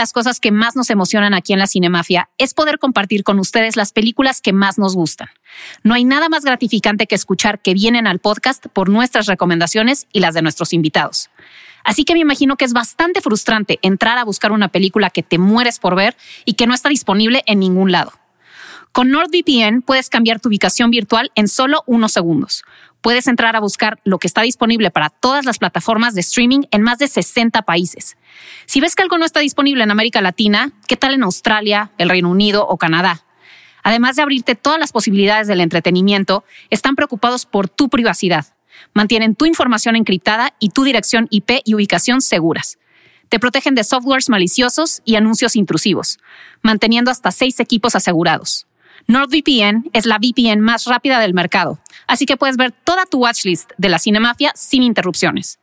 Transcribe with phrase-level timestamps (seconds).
[0.00, 3.76] las cosas que más nos emocionan aquí en la Cinemafia es poder compartir con ustedes
[3.76, 5.28] las películas que más nos gustan.
[5.82, 10.20] No hay nada más gratificante que escuchar que vienen al podcast por nuestras recomendaciones y
[10.20, 11.28] las de nuestros invitados.
[11.84, 15.36] Así que me imagino que es bastante frustrante entrar a buscar una película que te
[15.36, 18.14] mueres por ver y que no está disponible en ningún lado.
[18.92, 22.64] Con NordVPN puedes cambiar tu ubicación virtual en solo unos segundos.
[23.00, 26.82] Puedes entrar a buscar lo que está disponible para todas las plataformas de streaming en
[26.82, 28.16] más de 60 países.
[28.66, 32.10] Si ves que algo no está disponible en América Latina, ¿qué tal en Australia, el
[32.10, 33.24] Reino Unido o Canadá?
[33.82, 38.46] Además de abrirte todas las posibilidades del entretenimiento, están preocupados por tu privacidad.
[38.92, 42.78] Mantienen tu información encriptada y tu dirección IP y ubicación seguras.
[43.30, 46.18] Te protegen de softwares maliciosos y anuncios intrusivos,
[46.62, 48.66] manteniendo hasta seis equipos asegurados.
[49.10, 53.72] NordVPN es la VPN más rápida del mercado, así que puedes ver toda tu watchlist
[53.76, 55.58] de la Cinemafia sin interrupciones.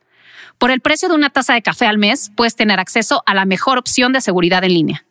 [0.58, 3.46] Por el precio de una taza de café al mes, puedes tener acceso a la
[3.46, 5.06] mejor opción de seguridad en línea.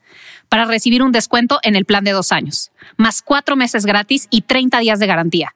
[0.50, 4.42] Para recibir un descuento en el plan de dos años, más cuatro meses gratis y
[4.42, 5.54] 30 días de garantía.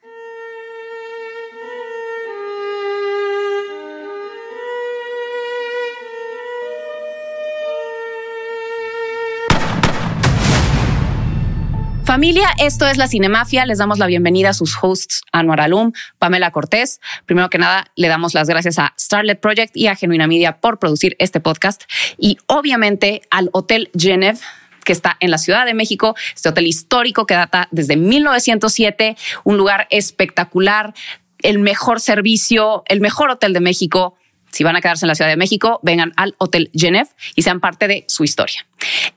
[12.11, 13.65] Familia, esto es La Cinemafia.
[13.65, 16.99] Les damos la bienvenida a sus hosts, Anuar Alum, Pamela Cortés.
[17.25, 20.77] Primero que nada, le damos las gracias a Starlet Project y a Genuina Media por
[20.77, 21.83] producir este podcast.
[22.17, 24.39] Y obviamente al Hotel Genève
[24.83, 29.15] que está en la Ciudad de México, este hotel histórico que data desde 1907,
[29.45, 30.93] un lugar espectacular,
[31.37, 34.17] el mejor servicio, el mejor hotel de México.
[34.51, 37.61] Si van a quedarse en la Ciudad de México, vengan al Hotel Genève y sean
[37.61, 38.67] parte de su historia.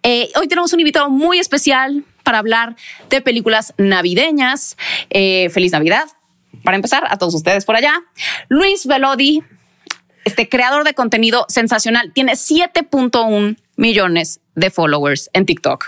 [0.05, 2.75] Eh, hoy tenemos un invitado muy especial, para hablar
[3.11, 4.77] de películas navideñas.
[5.11, 6.07] Eh, feliz Navidad.
[6.65, 8.03] Para empezar, a todos ustedes por allá.
[8.49, 9.43] Luis Velodi,
[10.25, 15.87] este creador de contenido sensacional, tiene 7.1 millones de followers en TikTok.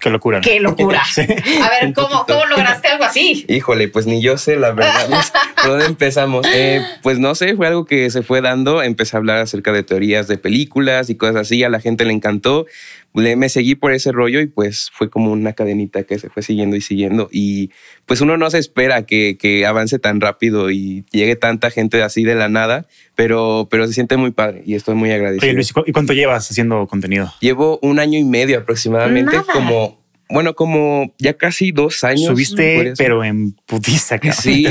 [0.00, 0.40] Qué locura.
[0.40, 1.02] Qué locura.
[1.16, 3.46] A ver, ¿cómo, ¿cómo, lograste algo así?
[3.48, 5.08] Híjole, pues ni yo sé, la verdad.
[5.56, 6.46] ¿Por dónde empezamos?
[6.52, 8.82] Eh, pues no sé, fue algo que se fue dando.
[8.82, 11.64] Empecé a hablar acerca de teorías de películas y cosas así.
[11.64, 12.66] A la gente le encantó
[13.14, 16.76] me seguí por ese rollo y pues fue como una cadenita que se fue siguiendo
[16.76, 17.70] y siguiendo y
[18.06, 22.24] pues uno no se espera que, que avance tan rápido y llegue tanta gente así
[22.24, 25.82] de la nada, pero, pero se siente muy padre y estoy muy agradecido.
[25.86, 27.32] ¿y cuánto llevas haciendo contenido?
[27.40, 30.02] Llevo un año y medio aproximadamente, como
[30.32, 32.26] bueno, como ya casi dos años.
[32.26, 34.18] Subiste, pero en putiza.
[34.32, 34.66] Sí.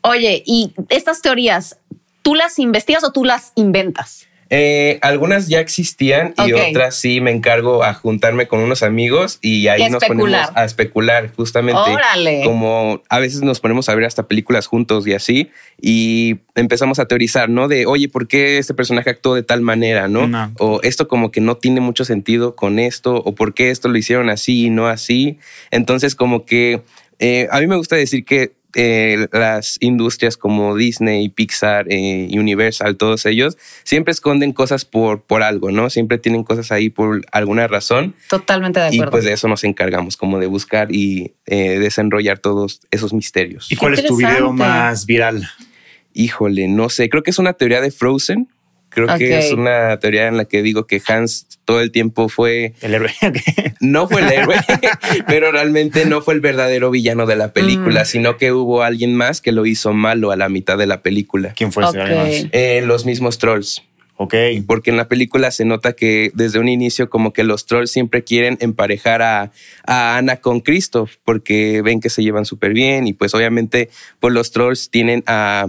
[0.00, 1.78] Oye, y estas teorías,
[2.22, 4.26] ¿tú las investigas o tú las inventas?
[4.56, 9.66] Eh, algunas ya existían y otras sí me encargo a juntarme con unos amigos y
[9.66, 11.80] ahí nos ponemos a especular justamente
[12.44, 15.50] como a veces nos ponemos a ver hasta películas juntos y así
[15.80, 17.66] y empezamos a teorizar, ¿no?
[17.66, 20.52] De, oye, ¿por qué este personaje actuó de tal manera, ¿no?
[20.60, 23.98] O esto como que no tiene mucho sentido con esto o por qué esto lo
[23.98, 25.38] hicieron así y no así.
[25.72, 26.82] Entonces como que
[27.18, 32.96] eh, a mí me gusta decir que eh, las industrias como Disney, Pixar, eh, Universal,
[32.96, 35.90] todos ellos, siempre esconden cosas por, por algo, ¿no?
[35.90, 38.14] Siempre tienen cosas ahí por alguna razón.
[38.28, 39.08] Totalmente de acuerdo.
[39.08, 43.70] Y pues de eso nos encargamos, como de buscar y eh, desenrollar todos esos misterios.
[43.70, 45.48] ¿Y cuál es tu video más viral?
[46.12, 48.48] Híjole, no sé, creo que es una teoría de Frozen
[48.94, 52.74] Creo que es una teoría en la que digo que Hans todo el tiempo fue
[52.80, 53.10] el héroe.
[53.80, 54.56] no fue el héroe,
[55.26, 58.06] pero realmente no fue el verdadero villano de la película, mm.
[58.06, 61.52] sino que hubo alguien más que lo hizo malo a la mitad de la película.
[61.56, 63.82] ¿Quién fue ese eh, los mismos trolls.
[64.16, 64.34] Ok.
[64.66, 68.22] Porque en la película se nota que desde un inicio como que los trolls siempre
[68.22, 69.50] quieren emparejar a,
[69.86, 73.90] a Ana con Christoph porque ven que se llevan súper bien y pues obviamente
[74.20, 75.66] pues los trolls tienen a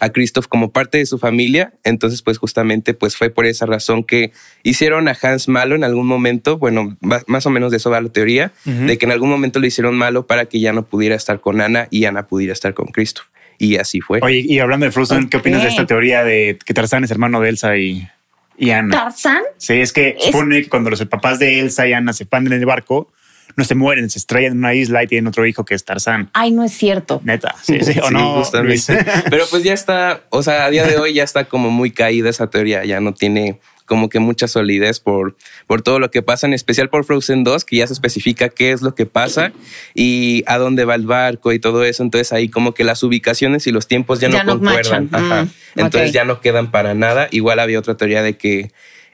[0.00, 1.74] a Christoph como parte de su familia.
[1.84, 4.32] Entonces, pues justamente pues fue por esa razón que
[4.62, 6.58] hicieron a Hans malo en algún momento.
[6.58, 9.66] Bueno, más o menos de eso va la teoría, de que en algún momento lo
[9.66, 12.86] hicieron malo para que ya no pudiera estar con Ana y Ana pudiera estar con
[12.86, 13.26] Christoph.
[13.58, 14.20] Y así fue.
[14.22, 17.40] Oye, y hablando de Frozen, ¿qué opinas de esta teoría de que Tarzán es hermano
[17.40, 18.08] de Elsa y,
[18.56, 18.96] y Ana?
[18.96, 19.42] ¿Tarzán?
[19.56, 22.60] Sí, es que supone que cuando los papás de Elsa y Ana se panden en
[22.60, 23.10] el barco,
[23.58, 26.30] no se mueren, se estrellan en una isla y tienen otro hijo que es Tarzán.
[26.32, 27.20] Ay, no es cierto.
[27.24, 27.56] Neta.
[27.60, 28.40] Sí, sí, o no.
[29.30, 32.30] Pero pues ya está, o sea, a día de hoy ya está como muy caída
[32.30, 35.34] esa teoría, ya no tiene como que mucha solidez por,
[35.66, 38.70] por todo lo que pasa, en especial por Frozen 2, que ya se especifica qué
[38.70, 39.50] es lo que pasa
[39.92, 42.04] y a dónde va el barco y todo eso.
[42.04, 45.06] Entonces ahí como que las ubicaciones y los tiempos ya, no, concuerdan.
[45.06, 47.26] Mm, Entonces ya no quedan para nada.
[47.32, 48.70] Igual había otra teoría de que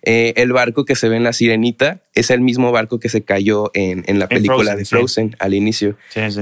[0.06, 3.24] Eh, el barco que se ve en La Sirenita es el mismo barco que se
[3.24, 5.96] cayó en, la película de Frozen al inicio.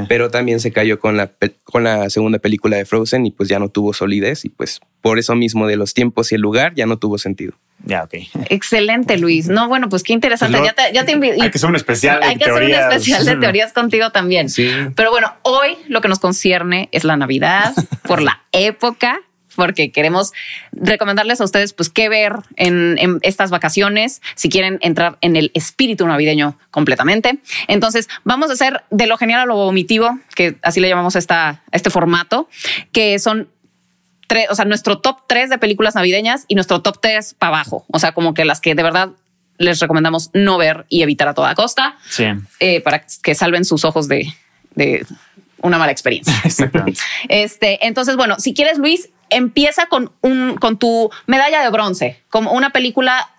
[0.09, 1.31] Pero también se cayó con la,
[1.65, 5.19] con la segunda película de Frozen y pues ya no tuvo solidez y pues por
[5.19, 7.55] eso mismo de los tiempos y el lugar ya no tuvo sentido.
[7.85, 8.15] Ya, ok.
[8.49, 9.49] Excelente, Luis.
[9.49, 10.59] No, bueno, pues qué interesante.
[10.59, 12.21] Pues ya te, Hay que hacer un especial.
[12.23, 14.49] Hay que hacer un especial de teorías contigo también.
[14.49, 14.69] Sí.
[14.97, 19.21] Pero bueno, hoy lo que nos concierne es la Navidad por la época
[19.57, 20.33] porque queremos
[20.73, 26.07] recomendarles a ustedes pues qué ver en, estas vacaciones si quieren entrar en el espíritu
[26.07, 27.39] navideño completamente.
[27.69, 31.63] Entonces vamos a hacer de lo genial a lo vomitivo, que así le llamamos esta,
[31.73, 32.49] este formato,
[32.93, 33.49] que son
[34.51, 37.85] o sea, nuestro top 3 de películas navideñas y nuestro top 3 para abajo.
[37.89, 39.11] O sea, como que las que de verdad
[39.59, 41.97] les recomendamos no ver y evitar a toda costa.
[42.09, 42.25] Sí.
[42.61, 44.33] Eh, para que salven sus ojos de,
[44.75, 45.07] de
[45.63, 46.35] una mala experiencia.
[47.29, 52.53] este, entonces, bueno, si quieres, Luis, empieza con un con tu medalla de bronce, como
[52.53, 53.31] una película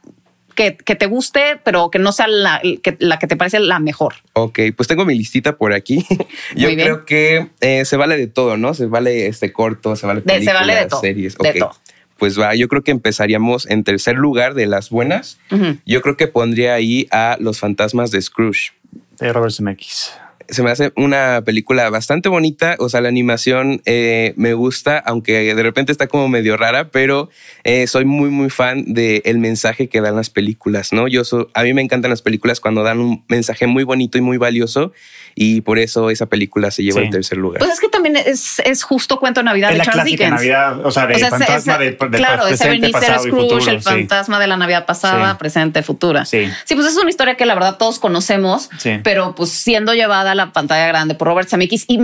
[0.56, 4.16] que, te guste, pero que no sea la que, la que te parece la mejor.
[4.34, 6.06] Ok, pues tengo mi listita por aquí.
[6.56, 8.74] Yo creo que eh, se vale de todo, ¿no?
[8.74, 11.38] Se vale este corto, se vale películas, se vale de todo, series.
[11.38, 11.76] De todo.
[12.18, 15.40] Pues va, yo creo que empezaríamos en tercer lugar de las buenas.
[15.86, 18.72] Yo creo que pondría ahí a Los fantasmas de Scrooge.
[19.20, 20.14] De Robert Zemeckis
[20.50, 22.76] se me hace una película bastante bonita.
[22.80, 27.30] O sea, la animación eh, me gusta, aunque de repente está como medio rara, pero
[27.64, 31.08] eh, soy muy, muy fan del mensaje que dan las películas, ¿no?
[31.08, 31.24] Yo
[31.54, 34.94] a mí me encantan las películas cuando dan un mensaje muy bonito y muy valioso
[35.36, 37.60] y por eso esa película se lleva al tercer lugar.
[37.60, 40.32] Pues es que también es, es justo cuento de Navidad es de la Charles Dickens.
[40.32, 44.86] Navidad, o sea, de fantasma de, Claro, ese Ebenezer Scrooge, el fantasma de la Navidad
[44.86, 46.26] pasada, presente, futura.
[46.26, 46.50] Sí.
[46.66, 48.70] sí, pues es una historia que la verdad todos conocemos,
[49.04, 52.00] pero pues siendo llevada a la pantalla grande por Robert Zemeckis y,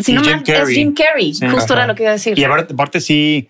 [0.00, 2.38] si no mal, es Jim Carrey, justo era lo que iba a decir.
[2.38, 3.48] Y aparte sí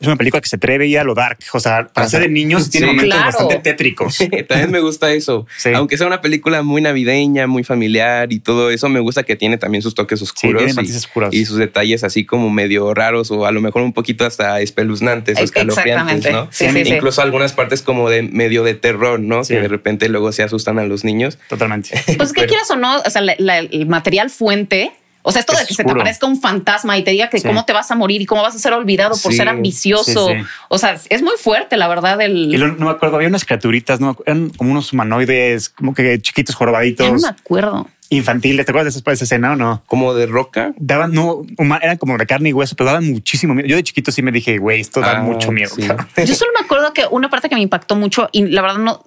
[0.00, 1.38] es una película que se atreve a ir a lo dark.
[1.52, 4.18] O sea, para ser de niños tiene momentos bastante tétricos.
[4.48, 5.46] también me gusta eso.
[5.74, 9.58] Aunque sea una película muy navideña, muy familiar y todo eso, me gusta que tiene
[9.58, 13.60] también sus toques oscuros, y, y, sus detalles así como medio raros o a lo
[13.60, 16.48] mejor un poquito hasta espeluznantes o escalofriantes, ¿no?
[16.60, 19.42] Incluso algunas partes como de medio de terror, ¿no?
[19.42, 21.38] Que de repente luego se asustan a los niños.
[21.48, 21.90] Totalmente.
[22.18, 24.92] Pues que quieras o no, o sea, el material fuente
[25.28, 27.66] o sea, esto de que se te aparezca un fantasma y te diga que cómo
[27.66, 30.30] te vas a morir y cómo vas a ser olvidado por ser ambicioso.
[30.68, 32.18] o sea, es muy fuerte, la verdad.
[32.22, 32.58] El...
[32.78, 34.16] no me acuerdo, había unas criaturitas, ¿no?
[34.24, 37.12] eran como unos humanoides, como que chiquitos jorobaditos.
[37.12, 37.86] no me acuerdo.
[38.10, 39.82] Infantiles, ¿te acuerdas de esa, esa escena o no?
[39.86, 40.72] Como de roca.
[40.78, 41.42] Daban, no,
[41.82, 43.68] eran como de carne y hueso, pero daban muchísimo miedo.
[43.68, 45.74] Yo de chiquito sí me dije, güey, esto da ah, mucho miedo.
[45.76, 49.04] Yo solo me acuerdo que una parte que me impactó mucho y la verdad no,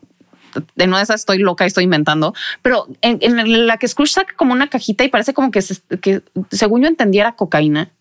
[0.76, 4.68] de no esas estoy loca, estoy inventando, pero en, la que Scrooge saca como una
[4.68, 5.62] cajita y parece como que,
[6.02, 6.22] que
[6.52, 7.92] según yo entendiera cocaína.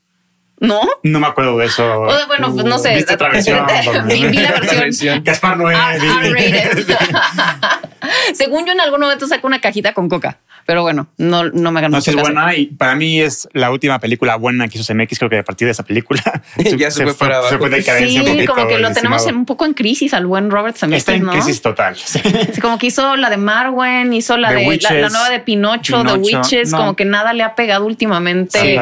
[0.61, 0.81] ¿No?
[1.03, 2.07] No me acuerdo de eso.
[2.27, 2.95] bueno, pues no sé.
[2.95, 3.67] ¿Viste otra versión?
[4.07, 5.25] vi, la versión.
[5.25, 5.75] Gaspar Noé.
[8.35, 10.39] Según yo en algún momento saco una cajita con coca.
[10.71, 11.97] Pero bueno, no, no me ganó.
[11.97, 15.19] No, es buena y para mí es la última película buena que hizo CMX.
[15.19, 16.23] Creo que a partir de esa película
[16.79, 17.59] ya se, fue para abajo.
[17.69, 21.01] sí, como que lo tenemos un poco en crisis al buen Robert Zemeckis.
[21.01, 21.97] Está en crisis total.
[21.97, 22.21] Sí.
[22.63, 26.71] como que hizo la de Marwen, hizo la de la, nueva de Pinocho, de Witches,
[26.71, 28.81] como que nada le ha pegado últimamente.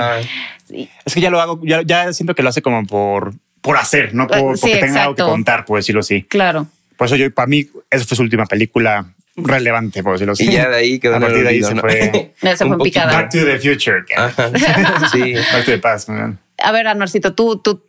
[1.06, 3.32] Es que ya lo hago, ya, ya, siento que lo hace como por,
[3.62, 6.24] por hacer, no por, porque tenga algo que contar, por decirlo así.
[6.24, 6.66] Claro.
[6.98, 9.06] Por eso yo, para mí, esa fue su última película
[9.44, 10.48] relevante, por decirlo así.
[10.48, 12.34] Y ya de ahí quedó A partir de ahí se fue.
[12.56, 13.12] se fue picada.
[13.12, 14.04] Back to the future.
[15.12, 15.34] sí.
[15.34, 16.08] Back to the past.
[16.10, 17.82] A ver, Anuarcito, tú, tu,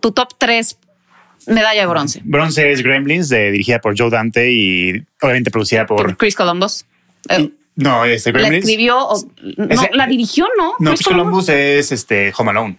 [0.00, 0.78] tu top 3
[1.46, 2.20] medalla de bronce.
[2.24, 6.84] Bronce es Gremlins, de, dirigida por Joe Dante y obviamente producida por, Chris Columbus.
[7.28, 8.64] Eh, no, este Gremlins.
[8.64, 9.08] La escribió,
[9.56, 10.74] no, la dirigió, ¿no?
[10.78, 12.78] No, Chris Columbus es este Home Alone.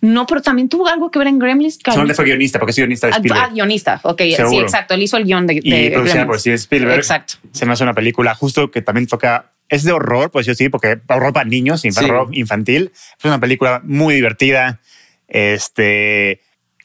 [0.00, 1.78] No, pero también tuvo algo que ver en Gremlins.
[1.84, 3.44] Solo fue guionista, porque es guionista de ah, Spielberg.
[3.44, 4.00] Ah, guionista.
[4.04, 4.94] Ok, sí, exacto.
[4.94, 6.98] Él hizo el guion de, de y producida por Steven Spielberg.
[6.98, 7.34] Exacto.
[7.52, 9.52] Se me hace una película justo que también toca.
[9.68, 12.92] Es de horror, pues yo sí, porque horror para niños, horror infantil.
[13.18, 14.80] Es una película muy divertida,
[15.26, 16.40] este,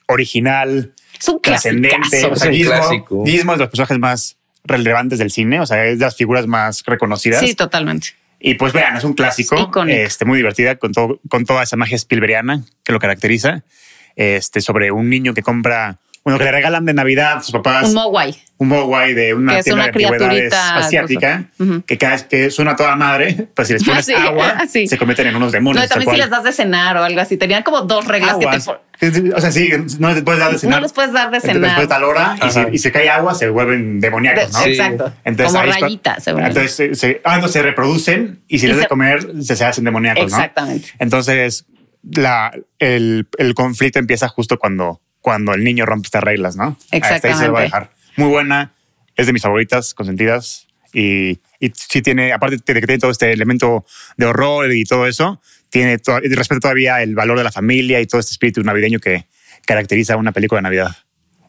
[0.07, 0.93] original,
[1.23, 2.25] es un trascendente.
[2.25, 5.99] O sea, Gizmo, Gizmo es de los personajes más relevantes del cine, o sea, es
[5.99, 7.39] de las figuras más reconocidas.
[7.39, 8.09] Sí, totalmente.
[8.45, 11.95] Y pues vean, es un clásico, este, muy divertida con, todo, con toda esa magia
[11.95, 13.63] Spielbergiana que lo caracteriza,
[14.17, 17.89] este, sobre un niño que compra, bueno, que le regalan de Navidad a sus papás.
[17.89, 18.33] Un Mogwai.
[18.57, 21.45] Un Mogwai de una que tienda es una de asiática,
[21.85, 25.35] que cada vez que suena toda madre, pues si les pones agua, se convierten en
[25.35, 25.83] unos demonios.
[25.83, 27.35] No, también si les das de cenar o algo así.
[27.35, 29.33] Tenían como dos reglas que te...
[29.35, 30.77] O sea, sí, no les puedes dar de cenar.
[30.77, 31.61] No les puedes dar de cenar.
[31.61, 34.65] Después de tal hora y si, y se, cae agua, se vuelven demoníacos, ¿no?
[34.65, 35.11] Exacto.
[35.25, 36.27] Entonces, como rayitas.
[36.27, 40.23] Entonces, se, ah, no, se reproducen y si les de comer, se, se hacen demoníacos,
[40.23, 40.89] Exactamente.
[40.99, 41.65] Entonces,
[42.03, 46.77] la, el, el conflicto empieza justo cuando, cuando el niño rompe estas reglas, ¿no?
[46.91, 47.27] Exactamente.
[47.29, 47.91] Ahí se va a dejar.
[48.17, 48.73] Muy buena
[49.15, 50.67] es de mis favoritas, consentidas.
[50.91, 53.85] Y, y sí tiene, aparte de que tiene todo este elemento
[54.17, 58.05] de horror y todo eso, tiene todo, respeta todavía el valor de la familia y
[58.05, 59.25] todo este espíritu navideño que
[59.65, 60.97] caracteriza una película de Navidad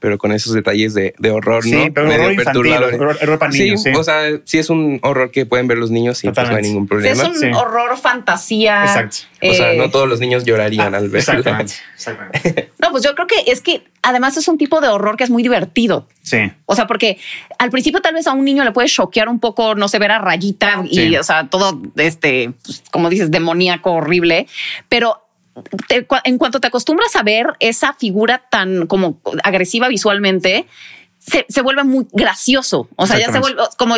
[0.05, 1.95] pero con esos detalles de, de horror, sí, ¿no?
[1.95, 5.67] Pero horror infantil, horror, para niños, sí, o sea, sí es un horror que pueden
[5.67, 7.23] ver los niños y pues no hay ningún problema.
[7.23, 8.85] es un horror fantasía.
[8.85, 9.17] Exacto.
[9.41, 11.17] o sea, no todos los niños llorarían al verlo.
[11.21, 11.73] Exactamente.
[11.95, 12.71] exactamente.
[12.79, 15.31] no, pues yo creo que es que además es un tipo de horror que es
[15.31, 16.07] muy divertido.
[16.21, 16.53] Sí.
[16.67, 17.17] O sea, porque
[17.59, 20.11] al principio tal vez a un niño le puede choquear un poco, no sé, ver
[20.11, 24.49] a rayita y, o sea, todo este, pues, como dices, demoníaco, horrible,
[24.91, 25.24] pero
[26.25, 30.67] en cuanto te acostumbras a ver esa figura tan como agresiva visualmente,
[31.19, 32.89] se, vuelve muy gracioso.
[32.97, 33.97] O sea, ya se vuelve como,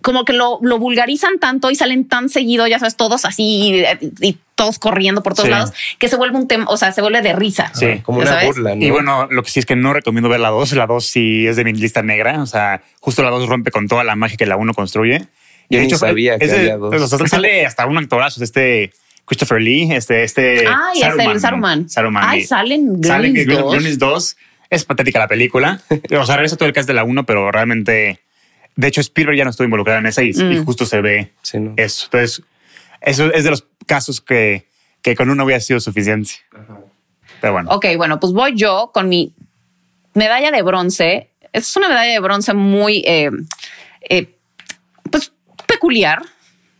[0.00, 3.84] como que lo, vulgarizan tanto y salen tan seguido, ya sabes, todos así
[4.20, 7.22] y, todos corriendo por todos lados, que se vuelve un tema, o sea, se vuelve
[7.22, 7.72] de risa.
[7.74, 8.74] Sí, como una burla.
[8.74, 10.72] Y bueno, lo que sí es que no recomiendo ver la 2.
[10.72, 12.42] La 2 sí es de mi lista negra.
[12.42, 15.26] O sea, justo la 2 rompe con toda la magia que la 1 construye.
[15.70, 17.08] Y de hecho, sabía que había dos.
[17.30, 18.92] sale hasta un actorazo de este
[19.30, 20.66] Christopher Lee, este, este.
[20.66, 21.88] Ay, Saruman, el Saruman.
[21.88, 22.24] Saruman.
[22.26, 23.72] Ay, salen Gremlins 2.
[23.72, 24.36] Gremlins 2.
[24.70, 25.80] Es patética la película.
[26.18, 28.18] o sea, regresa todo el cast de la 1, pero realmente.
[28.74, 30.64] De hecho, Spielberg ya no estuvo involucrado en esa y, mm.
[30.64, 31.32] justo se ve
[31.76, 32.06] eso.
[32.06, 32.42] Entonces,
[33.02, 34.66] eso es de los casos que,
[35.00, 36.32] que con uno hubiera sido suficiente.
[37.40, 37.70] Pero bueno.
[37.70, 39.32] Ok, bueno, pues voy yo con mi
[40.14, 41.30] medalla de bronce.
[41.52, 43.30] Es una medalla de bronce muy, eh,
[44.08, 44.34] eh,
[45.08, 45.32] pues,
[45.68, 46.20] peculiar,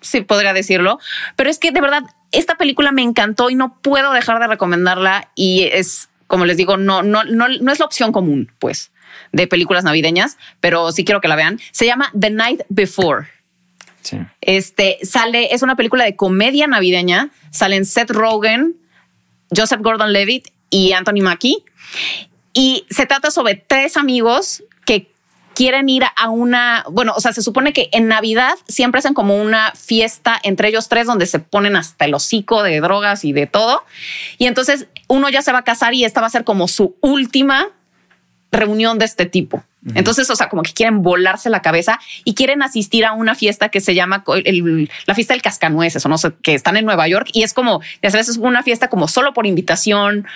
[0.01, 0.99] si podría decirlo.
[1.37, 2.03] Pero es que de verdad
[2.33, 6.77] esta película me encantó y no puedo dejar de recomendarla y es, como les digo,
[6.77, 8.93] no, no, no, no es la opción común, pues,
[9.33, 11.61] de películas navideñas, pero sí quiero que la vean.
[11.73, 13.29] Se llama The Night Before.
[14.03, 14.19] Sí.
[14.41, 17.31] Este sale, es una película de comedia navideña.
[17.51, 18.77] Salen Seth Rogen,
[19.55, 21.65] Joseph Gordon-Levitt y Anthony Mackie.
[22.53, 24.65] Y se trata sobre tres amigos
[25.61, 29.37] quieren ir a una, bueno, o sea, se supone que en Navidad siempre hacen como
[29.37, 33.47] una fiesta entre ellos tres donde se ponen hasta el hocico de drogas y de
[33.47, 33.85] todo.
[34.39, 36.97] Y entonces uno ya se va a casar y esta va a ser como su
[37.03, 37.69] última
[38.53, 39.65] reunión de este tipo.
[39.95, 43.71] Entonces, o sea, como que quieren volarse la cabeza y quieren asistir a una fiesta
[43.71, 44.25] que se llama
[45.07, 47.81] la fiesta del cascanueces o no sé, que están en Nueva York y es como,
[48.03, 50.27] ya sabes, es una fiesta como solo por invitación,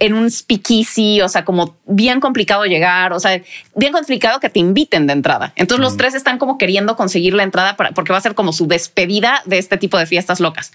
[0.00, 3.42] en un speakeasy, o sea, como bien complicado llegar, o sea,
[3.76, 5.52] bien complicado que te inviten de entrada.
[5.56, 8.54] Entonces, los tres están como queriendo conseguir la entrada para, porque va a ser como
[8.54, 10.72] su despedida de este tipo de fiestas locas.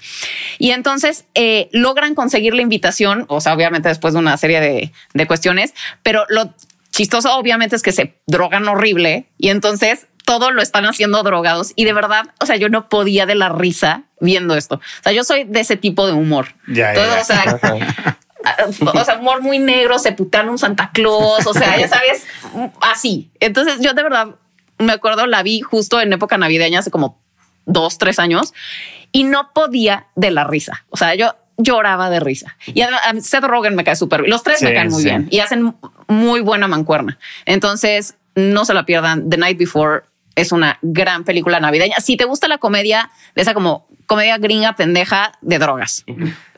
[0.60, 4.92] Y entonces eh, logran conseguir la invitación, o sea, obviamente después de una serie de,
[5.16, 6.54] de cuestiones, pero lo
[7.00, 11.86] chistoso obviamente es que se drogan horrible y entonces todo lo están haciendo drogados y
[11.86, 14.76] de verdad, o sea, yo no podía de la risa viendo esto.
[14.76, 16.56] O sea, yo soy de ese tipo de humor.
[16.68, 16.92] Ya,
[17.22, 17.58] O, sea,
[18.94, 22.28] o sea, humor muy negro, se putan un Santa Claus, o sea, ya sabes,
[22.82, 23.32] así.
[23.40, 24.36] Entonces yo de verdad
[24.78, 27.24] me acuerdo, la vi justo en época navideña hace como
[27.66, 28.54] dos, tres años
[29.14, 30.86] y no podía de la risa.
[30.90, 32.56] O sea, yo lloraba de risa.
[32.66, 32.90] Y a,
[33.22, 34.32] Seth Rogen me cae súper bien.
[34.32, 35.76] Los tres me caen muy bien y hacen
[36.08, 37.20] muy buena mancuerna.
[37.46, 39.30] Entonces, no se la pierdan.
[39.30, 40.04] The Night Before
[40.36, 41.98] es una gran película navideña.
[42.00, 46.06] Si te gusta la comedia, de esa como comedia gringa pendeja de drogas.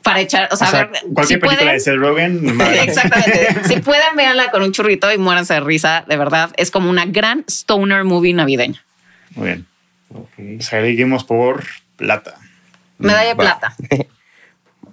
[0.04, 2.62] Para echar, o sea, cualquier película de Seth Rogen.
[2.62, 3.56] Exactamente.
[3.66, 7.06] si pueden verla con un churrito y muéranse de risa, de verdad, es como una
[7.06, 8.84] gran stoner movie navideña.
[9.36, 9.66] Muy bien.
[10.14, 10.62] Okay.
[10.62, 11.64] Seguimos por
[11.96, 12.36] plata.
[13.00, 13.76] Medalla de plata.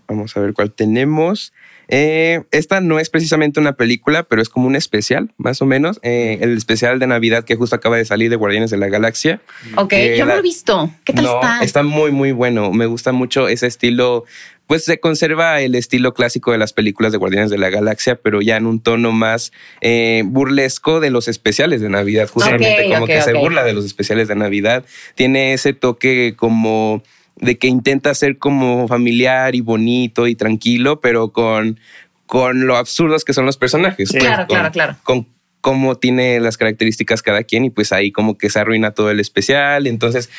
[0.08, 1.52] Vamos a ver cuál tenemos.
[1.88, 6.00] Eh, esta no es precisamente una película, pero es como un especial, más o menos.
[6.02, 9.40] Eh, el especial de Navidad que justo acaba de salir de Guardianes de la Galaxia.
[9.76, 10.90] Ok, yo no lo he visto.
[11.04, 11.60] ¿Qué tal está?
[11.62, 12.72] Está muy, muy bueno.
[12.72, 14.24] Me gusta mucho ese estilo.
[14.66, 18.42] Pues se conserva el estilo clásico de las películas de Guardianes de la Galaxia, pero
[18.42, 19.50] ya en un tono más
[19.80, 22.28] eh, burlesco de los especiales de Navidad.
[22.28, 24.84] Justamente como que se burla de los especiales de Navidad.
[25.14, 27.02] Tiene ese toque como
[27.40, 31.78] de que intenta ser como familiar y bonito y tranquilo, pero con,
[32.26, 34.10] con lo absurdos que son los personajes.
[34.10, 34.96] claro, claro, claro.
[35.02, 35.26] Con
[35.68, 39.20] cómo tiene las características cada quien y pues ahí como que se arruina todo el
[39.20, 39.86] especial.
[39.86, 40.30] Entonces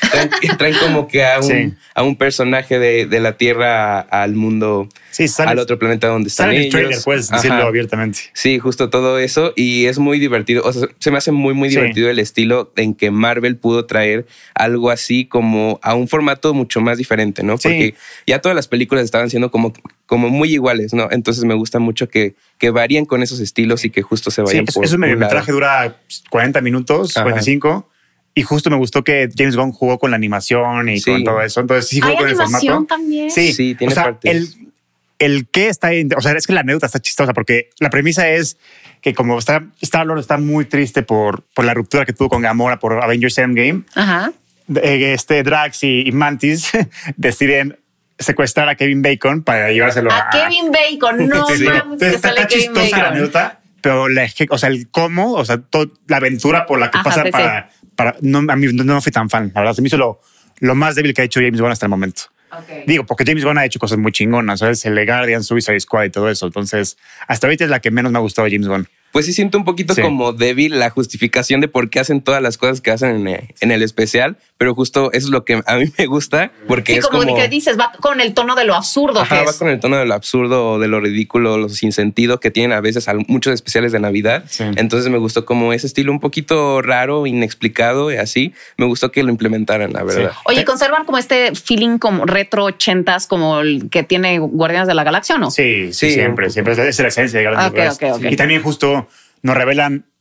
[0.57, 4.89] traen, como que a un, a un personaje de, de la Tierra al mundo,
[5.37, 6.65] al otro planeta donde están ellos.
[6.65, 8.21] el trailer, puedes decirlo abiertamente.
[8.33, 10.63] Sí, justo todo eso y es muy divertido.
[10.65, 14.25] O sea, se me hace muy, muy divertido el estilo en que Marvel pudo traer
[14.55, 17.59] algo así como a un formato mucho más diferente, ¿no?
[17.59, 17.93] Porque
[18.25, 19.73] ya todas las películas estaban siendo como,
[20.09, 21.07] como muy iguales, ¿no?
[21.11, 24.65] Entonces me gusta mucho que, que varíen con esos estilos y que justo se vayan
[24.65, 25.97] por el metraje dura
[26.31, 27.87] 40 minutos, 45.
[28.33, 31.61] Y justo me gustó que James Gunn jugó con la animación y con todo eso.
[31.61, 32.85] Entonces sí jugó con el formato.
[32.89, 33.29] También.
[33.29, 34.31] Sí, sí tiene parte.
[35.19, 38.57] el qué está, o sea, es que la anécdota está chistosa porque la premisa es
[39.01, 42.41] que como está, Star Lord está muy triste por, por la ruptura que tuvo con
[42.41, 44.33] Gamora por Avengers Endgame, Ajá.
[44.75, 46.71] Eh, este Drax y, Mantis
[47.15, 47.77] deciden
[48.19, 51.27] secuestrar a Kevin Bacon para llevárselo a, a Kevin Bacon.
[51.27, 51.65] No, sí.
[52.01, 55.61] está, está chistosa la anécdota, pero la, o sea, el cómo, o sea,
[56.07, 59.51] la aventura por la que pasa para, para no, a mí no, fui tan fan.
[59.55, 60.21] La verdad, se me hizo lo,
[60.59, 62.23] lo más débil que ha hecho James Gunn hasta el momento.
[62.87, 64.83] Digo, porque James Gunn ha hecho cosas muy chingonas, ¿sabes?
[64.85, 66.47] El Guardian, Suicide Squad y todo eso.
[66.47, 66.97] Entonces,
[67.27, 69.65] hasta ahorita es la que menos me ha gustado James Gunn pues sí siento un
[69.65, 73.71] poquito como débil la justificación de por qué hacen todas las cosas que hacen en,
[73.71, 77.35] el especial, pero justo eso es lo que a mí me gusta porque es como,
[77.35, 79.21] que dices, va con el tono de lo absurdo.
[79.21, 82.51] Ajá, va con el tono de lo absurdo, de lo ridículo, lo sin sentido que
[82.51, 84.43] tienen a veces muchos especiales de Navidad.
[84.59, 88.53] Entonces me gustó como ese estilo un poquito raro, inexplicado y así.
[88.77, 90.31] Me gustó que lo implementaran, la verdad.
[90.45, 95.03] Oye, conservan como este feeling como retro ochentas como el que tiene Guardianes de la
[95.03, 95.51] Galaxia, ¿no?
[95.51, 97.99] Sí, sí, siempre, siempre es la esencia de Guardianes
[98.31, 99.07] Y también justo
[99.41, 100.11] nos revelan,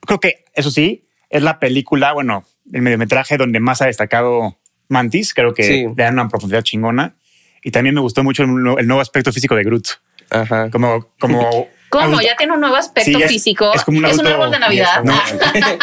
[0.00, 5.34] creo que eso sí, es la película, bueno, el mediometraje donde más ha destacado Mantis,
[5.34, 7.16] creo que le dan una profundidad chingona.
[7.62, 8.52] Y también me gustó mucho el,
[8.86, 9.88] nuevo aspecto físico de Groot.
[10.30, 10.70] Ajá.
[10.70, 12.20] Como, como ¿Cómo?
[12.20, 13.72] ¿Ya tiene un nuevo aspecto físico?
[13.72, 15.04] Es, como un, adulto, un árbol de Navidad.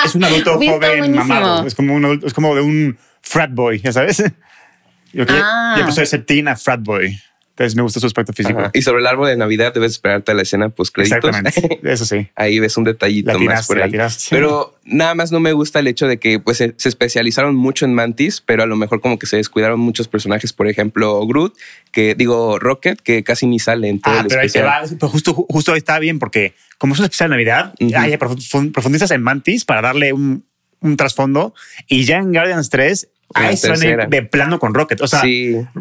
[0.04, 1.66] es un adulto joven, mamado.
[1.66, 4.22] Es como, un, es como de un frat boy, ya sabes.
[5.14, 5.74] Yo, ah.
[5.76, 7.20] yo empecé a ser teen a frat boy.
[7.62, 8.70] Entonces me gusta su aspecto físico.
[8.74, 11.24] Y sobre el árbol de Navidad debes esperarte a la escena post créditos.
[11.24, 11.80] Exactamente.
[11.84, 12.27] Eso sí.
[12.36, 13.91] ahí ves un detallito más por ahí.
[14.30, 17.94] Pero nada más no me gusta el hecho de que pues se, especializaron mucho en
[17.94, 21.56] Mantis, pero a lo mejor como que se descuidaron muchos personajes, por ejemplo, Groot,
[21.91, 25.12] que digo Rocket, que casi ni sale en todo ah, pero Ahí se va, pues
[25.12, 29.22] justo, justo ahí está bien porque como es un especial de Navidad, hay profundizas en
[29.22, 30.44] Mantis para darle un,
[30.80, 31.53] un trasfondo
[31.88, 35.02] y ya en Guardians 3 Ahí están de plano con Rocket.
[35.02, 35.22] O sea,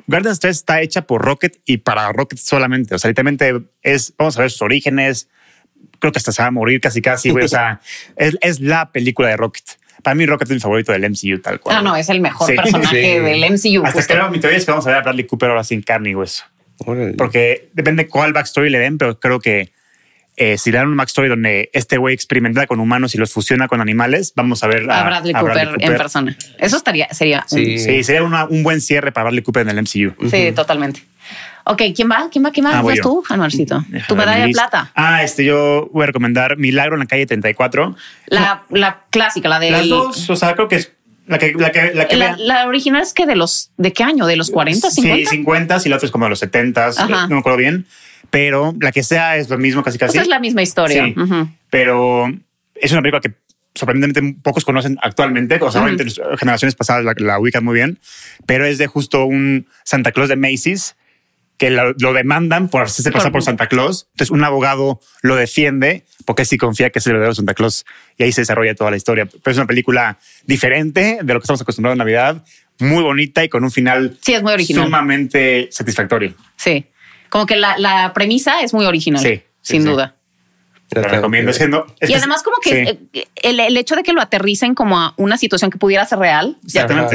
[0.06, 2.94] Guardians 3 está hecha por Rocket y para Rocket solamente.
[2.94, 5.28] O sea, literalmente es, vamos a ver sus orígenes.
[5.98, 7.80] Creo que hasta se va a morir casi, casi, O sea,
[8.16, 9.64] es, la película de Rocket.
[10.02, 11.76] Para mí, Rocket es mi favorito del MCU, tal cual.
[11.76, 13.84] Ah, no, es el mejor personaje del MCU.
[13.84, 16.10] Hasta creo, mi teoría es que vamos a ver a Bradley Cooper ahora sin carne
[16.10, 16.44] y hueso.
[17.18, 19.72] Porque depende cuál backstory le den, pero creo que
[20.42, 23.82] eh, si dan un backstory donde este güey experimenta con humanos y los fusiona con
[23.82, 26.34] animales, vamos a ver a, Bradley, Cooper en persona.
[26.56, 27.44] Eso estaría, sería.
[27.46, 30.30] Sí, sí sería un buen cierre para Bradley Cooper en el MCU.
[30.30, 31.02] Sí, totalmente.
[31.64, 32.30] Ok, ¿quién va?
[32.32, 32.52] ¿Quién va?
[32.52, 32.78] ¿Quién va?
[32.78, 33.84] Ah, ¿Vas tú, Anuarcito?
[34.08, 34.90] Tu medalla de plata.
[34.94, 37.94] Ah, este, yo voy a recomendar Milagro en la calle 34.
[38.28, 39.72] La, la clásica, la de.
[39.72, 40.92] Las dos, o sea, creo que es
[41.26, 44.24] la que, la que, la, que la, original es que de los, ¿de qué año?
[44.24, 45.30] ¿De los 40, 50?
[45.30, 47.86] Sí, 50 y la otra es como de los 70, no me acuerdo bien
[48.30, 50.18] pero la que sea es lo mismo casi casi.
[50.18, 51.12] es la misma historia.
[51.68, 52.26] Pero
[52.74, 53.34] es una película que
[53.74, 55.86] sorprendentemente pocos conocen actualmente, o sea,
[56.38, 57.98] generaciones pasadas la, la, ubican muy bien,
[58.46, 60.96] pero es de justo un Santa Claus de Macy's
[61.60, 64.08] que lo, demandan por hacerse pasar por Santa Claus.
[64.12, 67.84] Entonces un abogado lo defiende porque sí confía que es el verdadero Santa Claus
[68.16, 69.26] y ahí se desarrolla toda la historia.
[69.26, 72.42] Pero es una película diferente de lo que estamos acostumbrados en Navidad,
[72.78, 74.86] muy bonita y con un final sí, es muy original.
[74.86, 76.32] sumamente satisfactorio.
[76.56, 76.86] Sí.
[77.30, 79.22] Como que la, la premisa es muy original.
[79.22, 79.42] Sí.
[79.62, 80.16] Sin duda.
[80.90, 81.52] Te recomiendo.
[82.00, 82.98] y además como que
[83.42, 86.56] el, el, hecho de que lo aterricen como a una situación que pudiera ser real,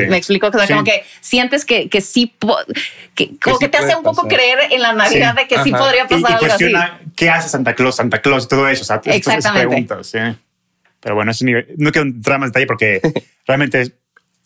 [0.07, 2.33] me explico, que como que sientes que, que sí,
[3.15, 6.07] que, como que, te hace un poco creer en la Navidad de que sí podría
[6.07, 9.67] pasar y, y cuestiona qué hace Santa Claus, Santa Claus, todo eso, o sea, Exactamente.
[9.67, 10.13] preguntas.
[11.01, 11.33] Pero bueno,
[11.77, 13.01] no quiero entrar más en detalle porque
[13.45, 13.91] realmente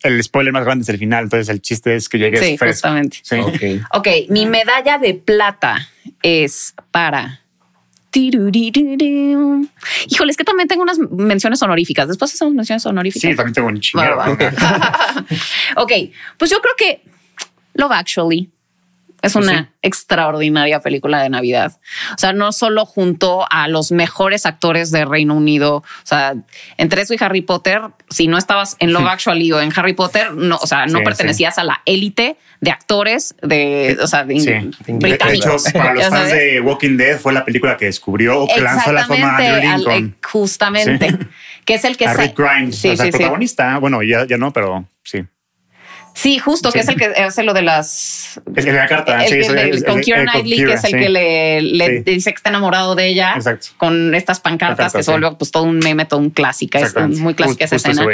[0.04, 3.18] el spoiler más grande es el final, entonces el chiste es que llegues sí, Justamente.
[3.22, 3.82] Sí, okay.
[3.92, 4.08] ok.
[4.30, 5.90] Mi medalla de plata
[6.22, 7.42] es para.
[8.12, 9.62] Híjole,
[10.32, 12.08] es que también tengo unas menciones honoríficas.
[12.08, 13.30] Después hacemos menciones honoríficas.
[13.30, 14.04] Sí, también tengo un chingo.
[15.76, 15.92] ok,
[16.38, 17.04] pues yo creo que
[17.76, 18.50] Love Actually
[19.22, 21.80] es pues una extraordinaria película de Navidad.
[22.14, 26.36] O sea, no solo junto a los mejores actores de Reino Unido, o sea,
[26.78, 30.34] entre eso y Harry Potter, si no estabas en Love Actually o en Harry Potter,
[30.34, 35.64] no, o sea, no pertenecías a la élite de actores de, o sea, de, británicos.
[35.64, 38.62] De hecho, para los fans de Walking Dead fue la película que descubrió o que
[38.62, 40.16] lanzó la fama a Andrew Lincoln.
[40.24, 41.18] justamente,
[41.66, 42.06] que es el que...
[42.06, 43.78] A Rick Grimes, o sea, el protagonista.
[43.80, 45.26] Bueno, ya, ya no, pero sí.
[46.20, 48.42] Sí, justo, que es el que hace lo de las.
[48.54, 49.20] Es que la carta.
[49.88, 53.36] con Kieran Knightley, que es el que le, dice que está enamorado de ella.
[53.78, 56.78] Con estas pancartas que se vuelve pues todo un meme, todo un clásico.
[56.78, 58.06] Es muy clásica esa escena.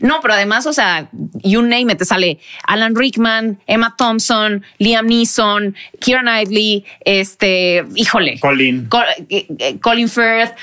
[0.00, 1.10] No, pero además, o sea,
[1.42, 8.40] you name it, te sale Alan Rickman, Emma Thompson, Liam Neeson, Kieran Knightley, este, híjole.
[8.40, 8.88] Colin.
[9.28, 10.54] Eh, eh, Colin Firth,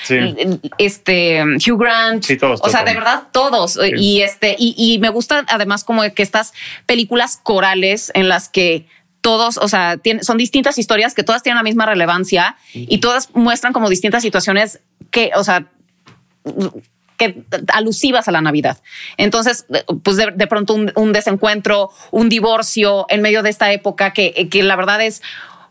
[0.80, 2.24] este, Hugh Grant.
[2.24, 2.60] Sí, todos.
[2.64, 3.78] O sea, de verdad, todos.
[3.96, 6.54] Y este, y, y me gusta además como que estas
[6.88, 8.88] películas corales en las que
[9.22, 13.74] todos, o sea, son distintas historias que todas tienen la misma relevancia y todas muestran
[13.74, 14.80] como distintas situaciones
[15.12, 15.68] que, o sea,
[17.18, 18.82] que alusivas a la Navidad.
[19.18, 19.66] Entonces,
[20.04, 24.76] pues de, pronto un, desencuentro, un divorcio en medio de esta época que, que la
[24.76, 25.22] verdad es,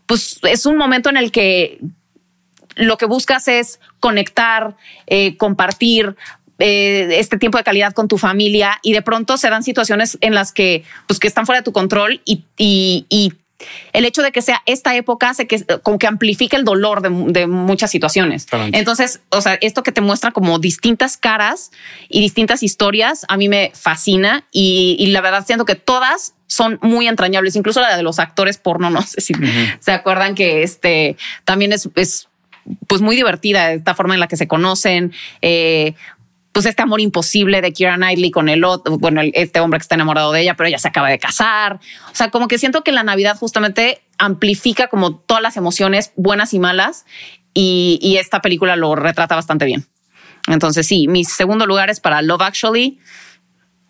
[0.05, 1.79] pues es un momento en el que
[2.77, 4.77] lo que buscas es conectar,
[5.07, 6.15] eh, compartir,
[6.59, 10.33] eh, este tiempo de calidad con tu familia y de pronto se dan situaciones en
[10.33, 13.33] las que, pues, que están fuera de tu control y, y,
[13.91, 17.47] el hecho de que sea esta época hace que como que amplifica el dolor de,
[17.47, 18.45] muchas situaciones.
[18.71, 21.71] Entonces, o sea, esto que te muestra como distintas caras
[22.07, 27.07] y distintas historias, a mí me fascina y, la verdad siento que todas son muy
[27.07, 29.33] entrañables, incluso la de los actores porno, no sé si
[29.79, 32.27] se acuerdan que este también es, es
[32.87, 35.13] pues muy divertida esta forma en la que se conocen.
[35.41, 35.93] Eh,
[36.57, 39.93] pues este amor imposible de Kira Knightley con el otro, bueno, este hombre que está
[39.93, 41.75] enamorado de ella, pero ella se acaba de casar.
[42.11, 46.55] O sea, como que siento que la Navidad justamente amplifica como todas las emociones buenas
[46.55, 47.05] y malas
[47.53, 49.85] y, esta película lo retrata bastante bien.
[50.47, 52.97] Entonces sí, mi segundo lugar es para Love Actually.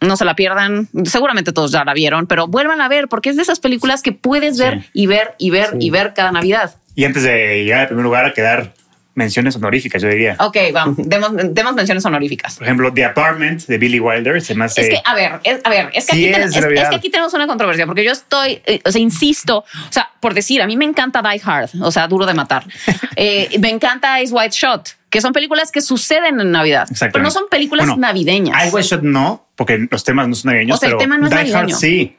[0.02, 0.90] No se la pierdan.
[1.06, 4.12] Seguramente todos ya la vieron, pero vuelvan a ver porque es de esas películas que
[4.12, 6.76] puedes ver y ver y ver y ver cada Navidad.
[6.96, 8.74] Y antes de llegar al primer lugar a quedar
[9.18, 10.36] menciones honoríficas, yo diría.
[10.40, 12.56] Ok, vamos, demos, demos, menciones honoríficas.
[12.58, 14.82] Por ejemplo, The Apartment de Billy Wilder se me hace.
[14.82, 17.48] Es que, a ver, es, a ver, es que, aquí es, que, aquí tenemos una
[17.48, 20.86] controversia porque yo estoy, eh, o sea, insisto, o sea, por decir, a mí me
[20.86, 22.64] encanta Die Hard, o sea, duro de matar.
[23.20, 27.32] Eh, me encanta Ice White Shot, que son películas que suceden en Navidad, pero no
[27.32, 28.68] son películas navideñas.
[28.68, 30.78] Ice White Shot no, porque los temas no son navideños.
[30.78, 31.58] O sea, el tema no es Die navideño.
[31.58, 32.16] Hard sí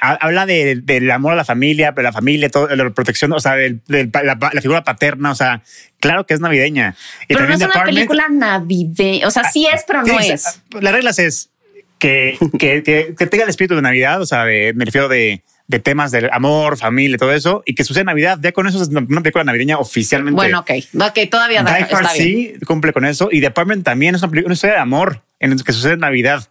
[0.00, 3.54] habla del amor a la familia, pero la familia, todo, la protección, o sea,
[3.86, 5.62] la, figura paterna, o sea,
[5.98, 6.96] claro que es navideña.
[7.28, 10.62] pero no es una película navideña, o sea, sí es, pero no es.
[10.80, 11.50] Las reglas es
[11.98, 12.82] que, que,
[13.16, 16.76] que, tenga el espíritu de Navidad, o sea, me refiero de, de temas del amor,
[16.76, 18.38] familia, todo eso, y que sucede en Navidad.
[18.42, 20.34] Ya con eso es una película navideña oficialmente.
[20.34, 24.22] Bueno, ok, ok, todavía Die Hard sí cumple con eso, y The Apartment también es
[24.22, 26.48] una, película, una historia de amor en que sucede en Navidad.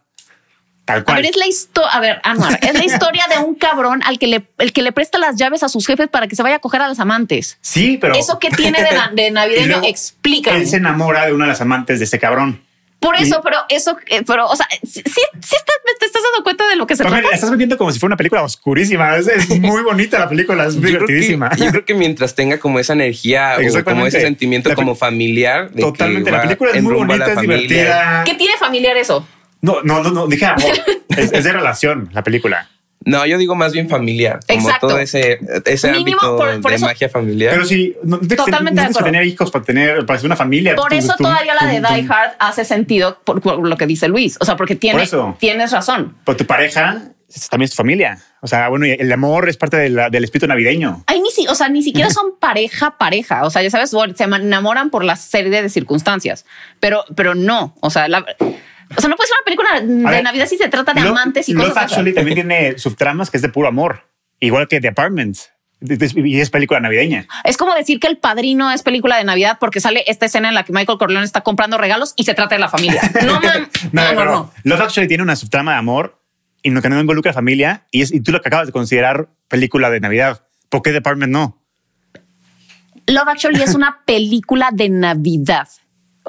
[0.94, 2.20] A ver, es la historia, a ver,
[2.62, 5.62] es la historia de un cabrón al que le, el que le presta las llaves
[5.62, 7.58] a sus jefes para que se vaya a coger a las amantes.
[7.60, 8.14] Sí, pero.
[8.14, 8.78] Eso que tiene
[9.12, 10.54] de, navideño, explica.
[10.56, 12.60] Él se enamora de una de las amantes de ese cabrón.
[13.00, 15.56] Por eso, pero eso, eh, pero, o sea, sí, sí
[15.98, 17.28] te estás dando cuenta de lo que se trata.
[17.32, 19.16] estás metiendo como si fuera una película oscurísima.
[19.16, 21.50] Es, muy bonita la película, es divertidísima.
[21.56, 25.70] yo creo que mientras tenga como esa energía o como ese sentimiento como familiar.
[25.70, 26.30] totalmente.
[26.30, 28.22] la película es muy bonita, es divertida.
[28.24, 29.26] ¿Qué tiene familiar eso?
[29.62, 30.72] No, no, no, no dije amor.
[31.08, 32.68] es, de relación la película.
[33.04, 34.40] No, yo digo más bien familiar.
[34.46, 34.88] Como Exacto.
[34.88, 37.52] todo ese, ese ámbito de magia familiar.
[37.54, 40.76] Pero sí, no, Totalmente no tener hijos para tener, para ser una familia.
[40.76, 44.36] Por eso todavía la de Die Hard hace sentido por, lo que dice Luis.
[44.40, 46.14] O sea, porque tiene, tienes razón.
[46.24, 47.12] Pero tu pareja
[47.48, 48.18] también es tu familia.
[48.40, 51.04] O sea, bueno, el amor es parte del espíritu navideño.
[51.06, 53.44] Ay, ni si, o sea, ni siquiera son pareja, pareja.
[53.44, 56.44] O sea, ya sabes, se enamoran por la serie de circunstancias,
[56.80, 57.74] pero, pero no.
[57.80, 58.24] O sea, la,
[58.96, 59.80] o sea, no puede ser una película
[60.14, 61.94] de Navidad si se trata de amantes y cosas así.
[61.94, 64.08] Actually también tiene subtramas que es de puro amor,
[64.40, 65.50] igual que The Apartments.
[65.82, 67.26] Y es película navideña.
[67.44, 70.54] Es como decir que El Padrino es película de Navidad porque sale esta escena en
[70.54, 73.00] la que Michael Corleone está comprando regalos y se trata de la familia.
[73.24, 73.68] No, man.
[73.92, 76.20] no, no, no, Love Actually tiene una subtrama de amor
[76.62, 79.28] y que no involucra a familia y, es, y tú lo que acabas de considerar
[79.48, 80.46] película de Navidad.
[80.68, 81.62] ¿Por qué The Apartment no?
[83.06, 85.68] Love Actually es una película de Navidad.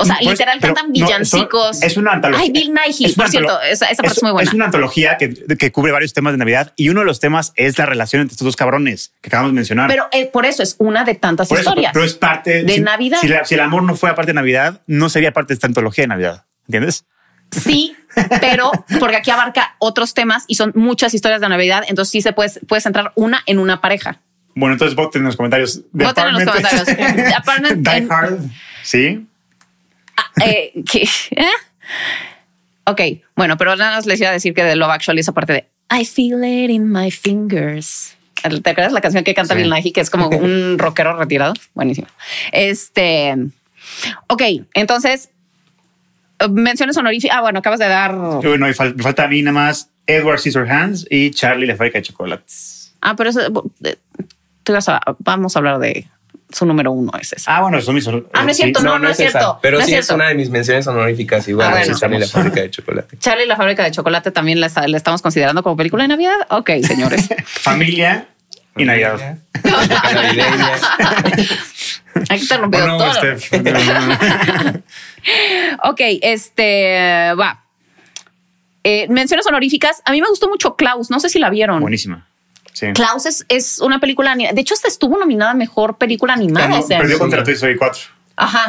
[0.01, 1.81] O sea, pues, literal cantan villancicos.
[1.81, 2.43] es una antología.
[2.43, 4.49] Ay, Bill Nighy, por cierto, esa, parte es, muy buena.
[4.49, 7.53] Es una antología que, que, cubre varios temas de Navidad y uno de los temas
[7.55, 9.87] es la relación entre estos dos cabrones que acabamos de mencionar.
[9.87, 11.91] Pero eh, por eso es una de tantas historias.
[11.93, 13.19] pero es parte de Navidad.
[13.45, 16.09] Si, el amor no fuera parte de Navidad, no sería parte de esta antología de
[16.09, 16.45] Navidad.
[16.67, 17.05] ¿Entiendes?
[17.51, 17.95] Sí,
[18.39, 22.31] pero porque aquí abarca otros temas y son muchas historias de Navidad, entonces sí se
[22.33, 24.21] puede, puedes entrar una en una pareja.
[24.55, 25.81] Bueno, entonces voten en los comentarios.
[25.91, 26.87] Voten en los comentarios.
[27.77, 28.39] Die Hard,
[28.83, 29.27] sí.
[30.43, 30.71] Eh,
[31.31, 31.45] ¿eh?
[32.85, 33.01] Ok,
[33.35, 35.67] bueno, pero nada más les iba a decir que de Love Actually esa parte de
[35.91, 38.15] I feel it in my fingers.
[38.41, 41.53] ¿Te acuerdas la canción que canta Bill Nighy, que es como un rockero retirado?
[41.73, 42.07] Buenísimo.
[42.51, 43.35] Este,
[44.27, 44.41] ok,
[44.73, 45.29] entonces
[46.49, 47.37] menciones honoríficas.
[47.37, 48.15] Ah, bueno, acabas de dar.
[48.15, 52.95] Bueno, me falta a mí nada más Edward Scissorhands y Charlie la fábrica de chocolates.
[53.01, 53.41] Ah, pero eso,
[53.83, 53.97] eh,
[55.19, 56.07] vamos a hablar de
[56.51, 57.57] su número uno es esa.
[57.57, 58.07] Ah, bueno, son mis.
[58.07, 59.59] Ah, no es cierto, no, no, es, cierto.
[59.61, 61.47] Pero sí es una de mis menciones honoríficas.
[61.47, 63.17] Igual, ah, Charlie la fábrica de chocolate.
[63.19, 66.35] Charlie la fábrica de chocolate también la, estamos considerando como película de Navidad.
[66.49, 67.29] Ok, señores.
[67.45, 68.27] Familia
[68.75, 69.37] y Navidad.
[72.29, 73.09] Aquí te rompió no, todo.
[75.83, 77.63] ok, este va.
[78.83, 80.01] Eh, menciones honoríficas.
[80.05, 81.09] A mí me gustó mucho Klaus.
[81.09, 81.81] No sé si la vieron.
[81.81, 82.27] Buenísima.
[82.93, 86.81] Klaus es, una película, de hecho, esta estuvo nominada mejor película animada.
[86.87, 88.20] perdió contra Toy Story 4.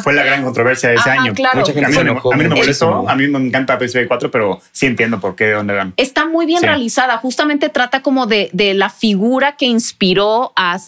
[0.02, 1.32] Fue la gran controversia de ese año.
[1.34, 1.62] Claro.
[1.62, 5.36] a, mí, no me molestó, a mí me encanta PSV 4, pero sí entiendo por
[5.36, 5.94] qué, de dónde van.
[5.96, 7.16] Está muy bien realizada.
[7.18, 10.78] Justamente trata como de, de, la figura que inspiró a,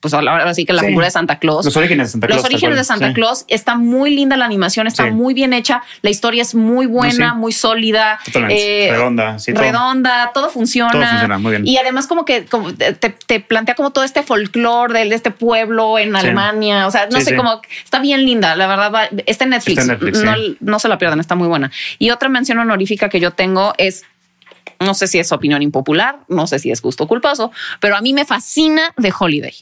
[0.00, 1.64] pues ahora sí que la figura de Santa Claus.
[1.64, 2.42] Los orígenes de Santa Claus.
[2.42, 3.44] Los orígenes de Santa Claus.
[3.48, 5.82] Está muy linda la animación, está muy bien hecha.
[6.02, 8.18] La historia es muy buena, muy sólida.
[8.50, 9.36] Eh, redonda.
[9.46, 10.92] redonda, todo funciona.
[10.92, 11.66] Todo funciona muy bien.
[11.66, 16.86] Y además como que te, plantea como todo este folclore de, este pueblo en Alemania.
[16.86, 19.10] O sea, no sé, cómo está bien linda, la verdad.
[19.26, 19.86] Está en Netflix.
[20.60, 21.70] no, se la pierdan, está muy buena.
[21.98, 24.04] Y otra mención honorífica que yo tengo es
[24.80, 28.12] no sé si es opinión impopular, no sé si es gusto culposo, pero a mí
[28.12, 29.54] me fascina The Holiday.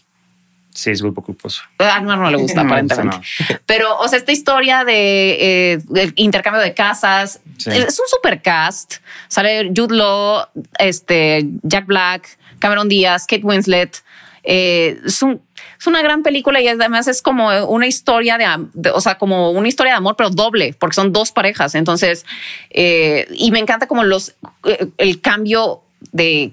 [0.76, 1.62] Sí, es gusto culposo.
[1.78, 3.16] A no, no le gusta, aparentemente.
[3.66, 8.96] Pero, o sea, esta historia de, eh, intercambio de casas es un super cast.
[9.28, 10.46] Sale Jude Law,
[10.78, 14.02] este, Jack Black, Cameron Díaz, Kate Winslet.
[14.44, 15.40] Eh, es un
[15.78, 19.68] es una gran película y además es como una historia de, o sea, como una
[19.68, 21.74] historia de amor, pero doble, porque son dos parejas.
[21.74, 22.24] Entonces,
[22.70, 24.34] eh, y me encanta como los,
[24.64, 26.52] eh, el cambio de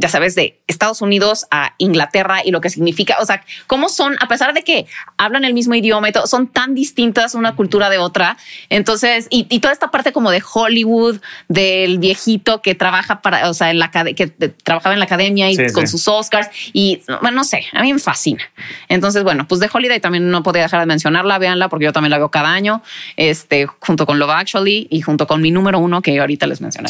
[0.00, 4.16] ya sabes, de Estados Unidos a Inglaterra y lo que significa, o sea, cómo son,
[4.20, 7.90] a pesar de que hablan el mismo idioma y todo, son tan distintas una cultura
[7.90, 8.36] de otra.
[8.68, 13.70] Entonces, y, toda esta parte como de Hollywood, del viejito que trabaja para, o sea,
[13.70, 14.28] en la que
[14.62, 17.98] trabajaba en la academia y con sus Oscars y bueno, no sé, a mí me
[17.98, 18.42] fascina.
[18.88, 22.10] Entonces, bueno, pues de Holiday también no podía dejar de mencionarla, véanla porque yo también
[22.10, 22.82] la veo cada año,
[23.16, 26.88] este, junto con Love Actually y junto con mi número uno que ahorita les mencioné.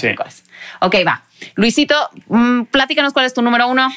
[0.80, 1.22] Ok, va.
[1.54, 1.94] Luisito,
[2.28, 3.88] mm, platícanos cuál es tu número uno.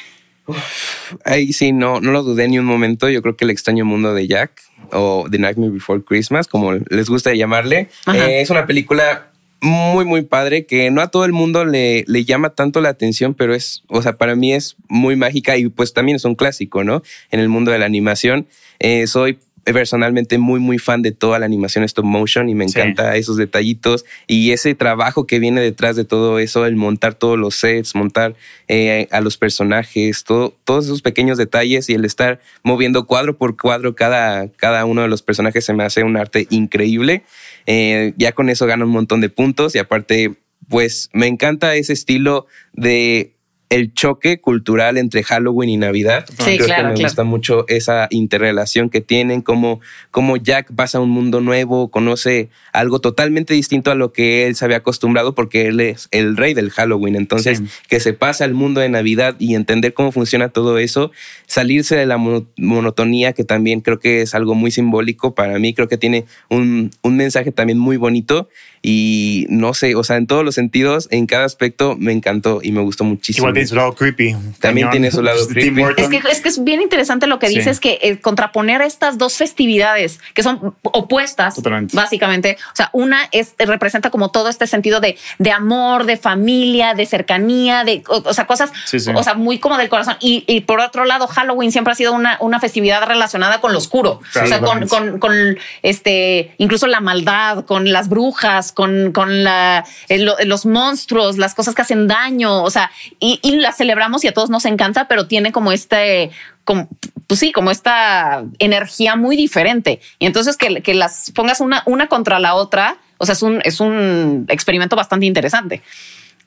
[1.24, 3.08] ahí sí, no, no lo dudé ni un momento.
[3.08, 7.08] Yo creo que el extraño mundo de Jack o The Nightmare Before Christmas, como les
[7.08, 11.64] gusta llamarle, eh, es una película muy, muy padre que no a todo el mundo
[11.64, 15.56] le, le llama tanto la atención, pero es, o sea, para mí es muy mágica
[15.56, 17.02] y pues también es un clásico, ¿no?
[17.30, 18.46] En el mundo de la animación.
[18.78, 19.38] Eh, soy
[19.72, 24.04] personalmente muy, muy fan de toda la animación stop motion y me encanta esos detallitos
[24.26, 28.34] y ese trabajo que viene detrás de todo eso, el montar todos los sets, montar
[28.68, 33.56] eh, a los personajes, todo, todos esos pequeños detalles y el estar moviendo cuadro por
[33.56, 37.22] cuadro cada, cada uno de los personajes se me hace un arte increíble.
[37.66, 40.34] Eh, ya con eso gano un montón de puntos y aparte,
[40.68, 43.33] pues me encanta ese estilo de
[43.70, 46.26] el choque cultural entre Halloween y Navidad.
[46.28, 50.98] Sí, Creo claro, que me gusta mucho esa interrelación que tienen, como, como Jack pasa
[50.98, 55.34] a un mundo nuevo, conoce algo totalmente distinto a lo que él se había acostumbrado
[55.34, 57.16] porque él es el rey del Halloween.
[57.16, 61.10] Entonces, que se pasa al mundo de Navidad y entender cómo funciona todo eso,
[61.46, 65.88] salirse de la monotonía, que también creo que es algo muy simbólico para mí, creo
[65.88, 68.48] que tiene un, un mensaje también muy bonito
[68.86, 72.70] y no sé, o sea, en todos los sentidos, en cada aspecto me encantó y
[72.70, 73.44] me gustó muchísimo.
[73.46, 74.36] Igual tiene su lado creepy.
[74.60, 75.82] También tiene su lado creepy.
[75.96, 79.38] Es que, es que es bien interesante lo que dices, que eh, contraponer estas dos
[79.38, 81.62] festividades que son opuestas,
[81.94, 82.58] básicamente.
[82.74, 87.06] O sea, una es representa como todo este sentido de, de amor, de familia, de
[87.06, 88.70] cercanía, de, o, sea, cosas,
[89.14, 90.18] o sea, muy como del corazón.
[90.20, 93.78] Y, y, por otro lado, Halloween siempre ha sido una, una festividad relacionada con lo
[93.78, 94.20] oscuro.
[94.20, 99.84] o sea, con, con, con, este, incluso la maldad, con las brujas, con, con la,
[100.08, 104.28] eh, los monstruos, las cosas que hacen daño, o sea, y, y las celebramos y
[104.28, 106.30] a todos nos encanta, pero tiene como este,
[106.64, 106.88] como,
[107.26, 110.00] pues sí, como esta energía muy diferente.
[110.18, 113.60] Y entonces que, que las pongas una, una contra la otra, o sea, es un,
[113.64, 115.82] es un experimento bastante interesante.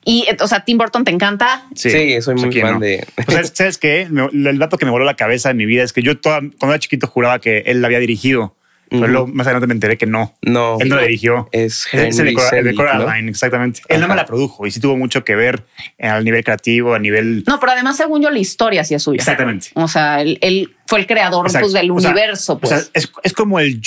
[0.04, 1.66] Y, o sea, Tim Burton te encanta.
[1.74, 3.06] Sí, soy muy fan de.
[3.26, 4.02] Pues, ¿sabes qué?
[4.02, 6.68] El dato que me voló la cabeza en mi vida es que yo toda, cuando
[6.68, 8.54] era chiquito juraba que él la había dirigido.
[8.90, 10.34] Pero luego más adelante me enteré que no.
[10.42, 10.78] No.
[10.80, 11.48] Él no la dirigió.
[11.52, 13.82] Es el de Coraline, exactamente.
[13.88, 15.64] Él no me la produjo y sí tuvo mucho que ver
[15.98, 17.44] al nivel creativo, a nivel.
[17.46, 19.18] No, pero además, según yo, la historia sí es suya.
[19.18, 19.68] Exactamente.
[19.74, 22.58] O sea, él, fue el creador pues, del universo.
[22.58, 22.72] Pues.
[22.72, 23.80] O sea, es, es como el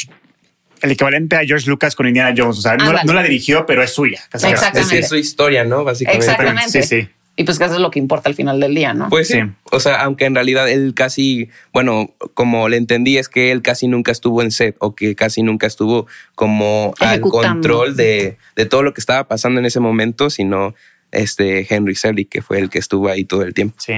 [0.81, 2.57] el equivalente a George Lucas con Indiana Jones.
[2.57, 4.21] O sea, no, no, la dirigió, pero es suya.
[4.33, 4.99] Exactamente.
[4.99, 5.83] Es, su historia, ¿no?
[5.83, 6.25] Básicamente.
[6.25, 6.83] Exactamente.
[6.83, 7.09] Sí, sí.
[7.37, 9.09] Y pues que eso es lo que importa al final del día, ¿no?
[9.09, 9.39] Pues sí.
[9.71, 13.87] O sea, aunque en realidad él casi, bueno, como le entendí es que él casi
[13.87, 18.83] nunca estuvo en set o que casi nunca estuvo como al control de, de, todo
[18.83, 20.75] lo que estaba pasando en ese momento, sino
[21.11, 23.75] este Henry Selick, que fue el que estuvo ahí todo el tiempo.
[23.79, 23.93] Sí.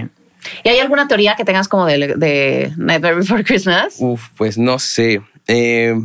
[0.63, 3.95] ¿Y hay alguna teoría que tengas como de, de Nightmare Before Christmas?
[3.99, 5.21] Uf, pues no sé.
[5.47, 5.95] Eh,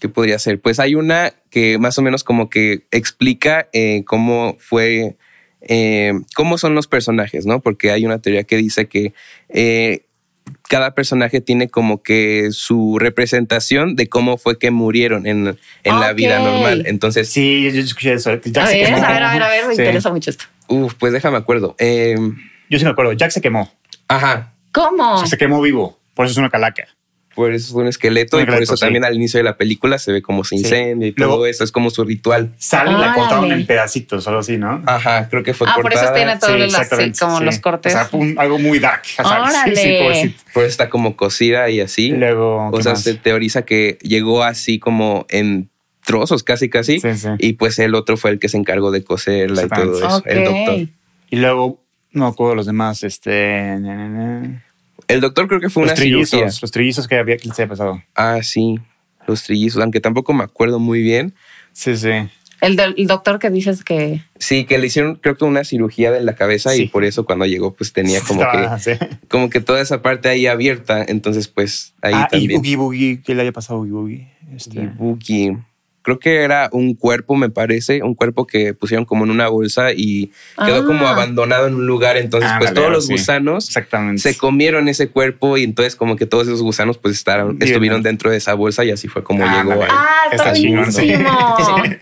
[0.00, 0.60] ¿Qué podría ser?
[0.60, 5.16] Pues hay una que más o menos como que explica eh, cómo fue
[5.62, 7.60] eh, cómo son los personajes, ¿no?
[7.60, 9.12] Porque hay una teoría que dice que
[9.48, 10.04] eh,
[10.68, 16.12] cada personaje tiene como que su representación de cómo fue que murieron en, en la
[16.12, 16.84] vida normal.
[16.86, 17.28] Entonces.
[17.28, 18.30] Sí, yo escuché eso.
[18.30, 20.44] a, ver, a ver, a ver, a ver, me interesa mucho esto.
[20.68, 21.74] Uf, pues déjame acuerdo.
[21.78, 22.16] Eh,
[22.70, 23.12] yo sí me acuerdo.
[23.12, 23.72] Jack se quemó.
[24.06, 24.52] Ajá.
[24.72, 25.26] ¿Cómo?
[25.26, 25.98] se quemó vivo.
[26.14, 26.88] Por eso es una calaca
[27.38, 30.10] por eso es un esqueleto y por eso también al inicio de la película se
[30.10, 32.52] ve como se incendia y todo eso, es como su ritual.
[32.58, 34.82] Sale y la cortaron en pedacitos, algo así, ¿no?
[34.86, 37.92] Ajá, creo que fue ah, por eso tiene todos los, como los cortes.
[37.92, 39.02] O sea, fue algo muy dark.
[39.20, 40.34] Órale.
[40.52, 42.10] por eso está como cocida y así.
[42.10, 45.70] Luego, o sea, se teoriza que llegó así como en
[46.04, 47.00] trozos casi casi
[47.38, 50.44] y pues el otro fue el que se encargó de coserla y todo eso, el
[50.44, 50.88] doctor.
[51.30, 53.78] Y luego, no acuerdo los demás, este...
[55.08, 56.58] El doctor creo que fue los una trillizos, cirugía.
[56.60, 58.02] Los trillizos que había que se había pasado.
[58.14, 58.78] Ah, sí.
[59.26, 61.34] Los trillizos, aunque tampoco me acuerdo muy bien.
[61.72, 62.10] Sí, sí.
[62.60, 64.22] El, del, doctor que dices que...
[64.38, 67.46] Sí, que le hicieron creo que una cirugía de la cabeza y por eso cuando
[67.46, 71.04] llegó pues tenía como que como que toda esa parte ahí abierta.
[71.06, 72.50] Entonces pues ahí ah, también.
[72.50, 74.28] y Boogie Boogie, ¿qué le haya pasado a Boogie Boogie?
[74.56, 74.86] Este...
[74.88, 75.56] Boogie
[76.08, 79.92] creo que era un cuerpo, me parece, un cuerpo que pusieron como en una bolsa
[79.92, 80.32] y
[80.64, 81.10] quedó como ah.
[81.10, 82.16] abandonado en un lugar.
[82.16, 83.68] Entonces, pues todos los gusanos
[84.16, 88.30] se comieron ese cuerpo y entonces como que todos esos gusanos pues estaron, estuvieron dentro
[88.30, 90.88] de esa bolsa y así fue como llegó a Ah, está chingón.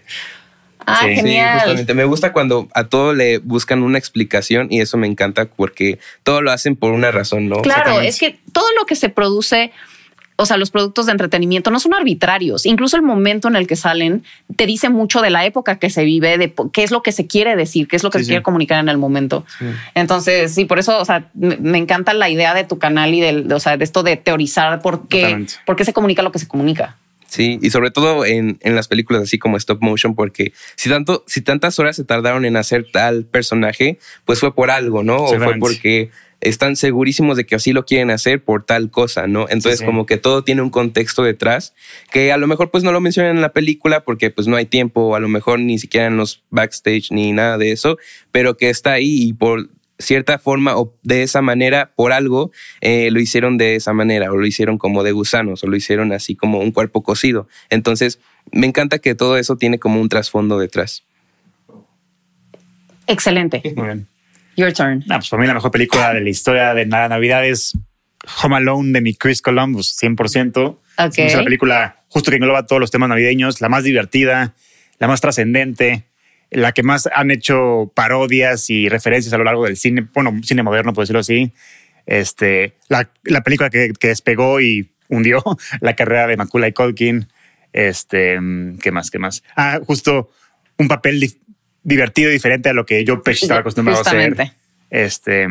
[0.88, 1.59] Ah, genial.
[1.59, 1.95] justamente.
[1.95, 6.42] Me gusta cuando a todo le buscan una explicación y eso me encanta porque todo
[6.42, 7.61] lo hacen por una razón, ¿no?
[7.62, 9.73] Claro, es que todo lo que se produce
[10.37, 12.66] o sea, los productos de entretenimiento no son arbitrarios.
[12.66, 14.22] Incluso el momento en el que salen
[14.55, 17.27] te dice mucho de la época que se vive, de qué es lo que se
[17.27, 19.44] quiere decir, qué es lo que se quiere comunicar en el momento.
[19.94, 23.51] Entonces, sí, por eso, o sea, me, encanta la idea de tu canal y del,
[23.51, 26.49] o sea, de esto de teorizar por qué, por qué se comunica lo que se
[26.49, 26.96] comunica.
[27.29, 31.25] Sí, y sobre todo en, en, las películas así como stop motion, porque si tanto,
[31.27, 35.16] si tantas horas se tardaron en hacer tal personaje, pues fue por algo, ¿no?
[35.16, 39.46] O fue porque están segurísimos de que así lo quieren hacer por tal cosa, ¿no?
[39.49, 41.75] Entonces como que todo tiene un contexto detrás
[42.11, 44.66] que a lo mejor pues no lo mencionan en la película porque pues no hay
[44.66, 47.96] tiempo, a lo mejor ni siquiera en los backstage ni nada de eso,
[48.33, 53.11] pero que está ahí y por cierta forma o de esa manera, por algo, eh,
[53.11, 56.35] lo hicieron de esa manera o lo hicieron como de gusanos o lo hicieron así
[56.35, 57.49] como un cuerpo cocido.
[57.70, 58.20] Entonces
[58.53, 61.05] me encanta que todo eso tiene como un trasfondo detrás.
[63.07, 63.62] Excelente.
[63.77, 64.09] Muy bien.
[64.57, 65.05] Your turn.
[65.07, 67.77] pues para mí la mejor película de la historia de la Navidad es
[68.42, 70.79] Home Alone de mi Chris Columbus, 100%.
[71.16, 74.55] Es una película justo que engloba todos los temas navideños, la más divertida,
[74.99, 76.05] la más trascendente,
[76.51, 80.62] la que más han hecho parodias y referencias a lo largo del cine, bueno, cine
[80.62, 81.53] moderno, por decirlo así.
[82.07, 85.42] Este, la, la película que, que, despegó y hundió
[85.81, 87.29] la carrera de Macaulay Culkin.
[87.73, 88.38] Este,
[88.81, 89.11] ¿qué más?
[89.11, 89.42] ¿Qué más?
[89.55, 90.31] Ah, justo
[90.79, 91.21] un papel
[91.87, 94.35] divertido diferente a lo que yo estaba acostumbrado a hacer.
[94.90, 95.46] Este,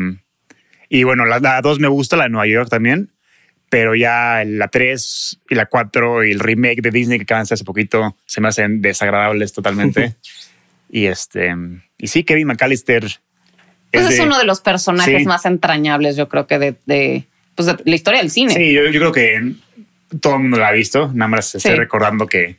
[0.90, 3.08] y bueno, la, dos me gusta, la de Nueva York también,
[3.70, 7.54] pero ya la tres y la cuatro y el remake de Disney que acaban de
[7.54, 10.16] hace poquito se me hacen desagradables totalmente.
[10.90, 11.54] y este,
[11.96, 13.06] y sí, Kevin McAllister.
[13.90, 17.94] Pues es, uno de los personajes más entrañables, yo creo que de, pues de, la
[17.94, 18.52] historia del cine.
[18.52, 19.54] Sí, yo, creo que
[20.20, 22.56] todo el mundo la ha visto, nada más estoy recordando que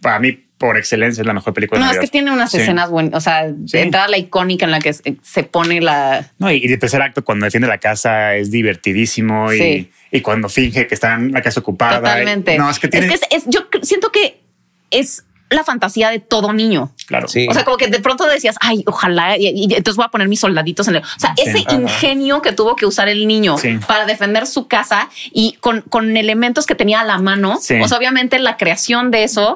[0.00, 1.80] para mí por excelencia es la mejor película.
[1.80, 4.92] No, es que tiene unas escenas buenas, o sea, entrada la icónica en la que
[4.92, 6.30] se pone la...
[6.38, 10.86] No, y, el tercer acto cuando defiende la casa es divertidísimo y, y, cuando finge
[10.86, 12.00] que está en la casa ocupada.
[12.00, 12.58] Totalmente.
[12.58, 13.06] no, es que tiene...
[13.06, 14.42] Es que es, yo siento que
[14.90, 16.92] es la fantasía de todo niño.
[17.06, 17.28] Claro.
[17.28, 17.46] Sí.
[17.48, 20.40] O sea, como que de pronto decías, ay, ojalá, y, entonces voy a poner mis
[20.40, 21.02] soldaditos en el.
[21.02, 25.56] O sea, ese ingenio que tuvo que usar el niño para defender su casa y
[25.60, 27.54] con, con elementos que tenía a la mano.
[27.56, 29.54] O sea, obviamente la creación de eso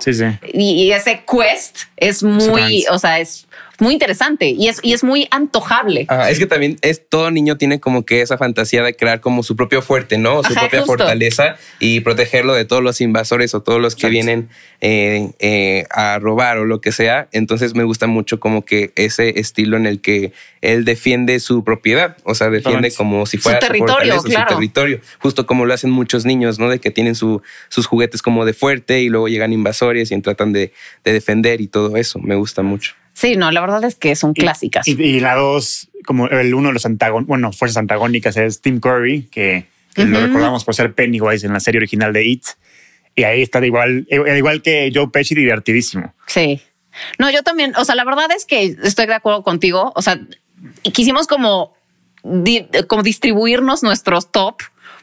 [0.52, 3.46] y, ese quest es muy, o sea, es
[3.80, 6.06] muy interesante y es, y es muy antojable.
[6.28, 9.56] es que también es todo niño tiene como que esa fantasía de crear como su
[9.56, 10.42] propio fuerte, ¿no?
[10.42, 14.48] Su propia fortaleza y protegerlo de todos los invasores o todos los que vienen
[14.80, 17.28] eh, eh, a robar o lo que sea.
[17.32, 22.16] Entonces me gusta mucho como que ese estilo en el que él defiende su propiedad,
[22.24, 26.24] o sea, defiende como si fuera su territorio, su territorio, justo como lo hacen muchos
[26.24, 26.70] niños, ¿no?
[26.70, 30.52] De que tienen su, sus juguetes como de fuerte y luego llegan invasores y tratan
[30.52, 30.72] de,
[31.04, 32.18] de defender y todo eso.
[32.18, 32.94] Me gusta mucho.
[33.14, 34.86] Sí, no, la verdad es que son clásicas.
[34.86, 39.28] Y, la dos, como el uno de los antagónicos, bueno, fuerzas antagónicas es Tim Curry,
[39.30, 42.44] que, lo recordamos por ser Pennywise en la serie original de It.
[43.14, 46.12] Y ahí está igual, eh, igual que Joe Pesci, divertidísimo.
[46.26, 46.60] Sí.
[47.18, 49.92] No, yo también, o sea, la verdad es que estoy de acuerdo contigo.
[49.94, 50.20] O sea,
[50.92, 51.76] quisimos como,
[52.88, 54.56] como distribuirnos nuestros top,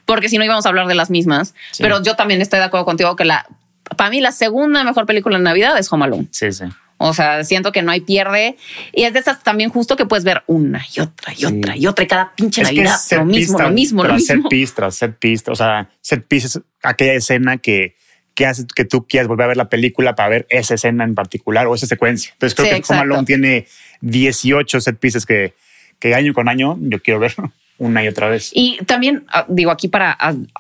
[0.06, 1.54] porque si no íbamos a hablar de las mismas.
[1.80, 3.48] Pero yo también estoy de acuerdo contigo que la,
[3.96, 6.28] para mí la segunda mejor película de Navidad es Home Alone.
[6.32, 6.66] Sí, sí.
[7.02, 8.58] O sea, siento que no hay pierde.
[8.94, 11.88] Y es de esas también justo que puedes ver una y otra y otra y
[11.88, 12.98] otra y cada pinche Navidad.
[13.12, 14.28] lo mismo, lo mismo, lo mismo.
[14.28, 15.50] Set piece set piece.
[15.50, 17.96] O sea, set piece es aquella escena que,
[18.36, 21.16] que hace que tú quieras volver a ver la película para ver esa escena en
[21.16, 22.32] particular o esa secuencia.
[22.34, 23.68] Entonces creo que Home Alone tiene
[24.02, 25.54] 18 set pieces que,
[26.00, 27.34] que año con año yo quiero ver.
[27.82, 28.52] una y otra vez.
[28.54, 30.16] Y también ah, digo aquí para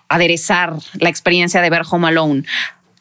[0.08, 2.44] aderezar la experiencia de ver Home Alone.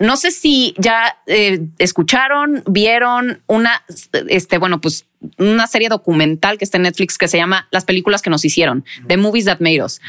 [0.01, 3.85] No sé si ya eh, escucharon, vieron una,
[4.29, 5.07] este, bueno, pues
[5.39, 8.85] una serie documental que está en Netflix que se llama Las películas que nos hicieron,
[9.07, 10.01] The Movies That Made Us.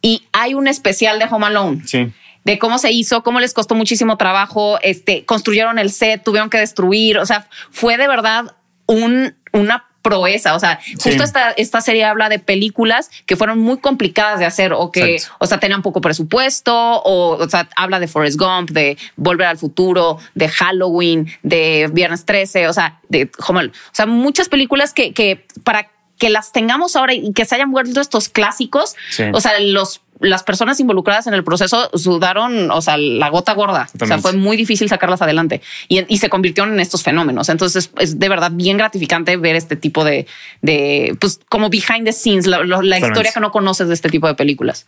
[0.00, 1.82] Y hay un especial de Home Alone.
[1.84, 2.12] Sí
[2.44, 6.58] de cómo se hizo, cómo les costó muchísimo trabajo, este, construyeron el set, tuvieron que
[6.58, 10.54] destruir, o sea, fue de verdad un, una proeza.
[10.54, 14.72] O sea, justo esta, esta serie habla de películas que fueron muy complicadas de hacer
[14.72, 18.96] o que, o sea, tenían poco presupuesto o, o sea, habla de Forrest Gump, de
[19.16, 24.92] Volver al Futuro, de Halloween, de Viernes 13, o sea, de o sea, muchas películas
[24.92, 28.94] que, que para que las tengamos ahora y que se hayan vuelto estos clásicos,
[29.32, 33.88] o sea, los las personas involucradas en el proceso sudaron, o sea, la gota gorda.
[34.00, 37.48] O sea, fue muy difícil sacarlas adelante y, se convirtieron en estos fenómenos.
[37.48, 40.26] Entonces es de verdad bien gratificante ver este tipo de,
[40.60, 44.34] de pues como behind the scenes, la, historia que no conoces de este tipo de
[44.34, 44.86] películas.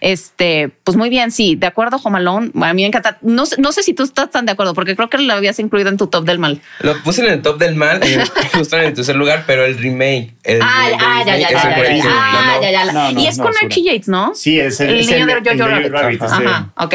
[0.00, 2.52] Este, pues muy bien, sí, de acuerdo, Jomalón.
[2.62, 3.18] A mí me encanta.
[3.22, 5.88] No, no sé si tú estás tan de acuerdo, porque creo que lo habías incluido
[5.88, 6.60] en tu top del mal.
[6.80, 8.00] Lo puse en el top del mal,
[8.54, 10.34] justo en el tercer lugar, pero el remake.
[10.44, 14.34] El, ah, ah, ya, ya, ya, ya, ya, Y es con Archie Yates, ¿no?
[14.34, 16.22] Sí, es el, niño de Jojo Rabbit.
[16.22, 16.94] Ajá, ok.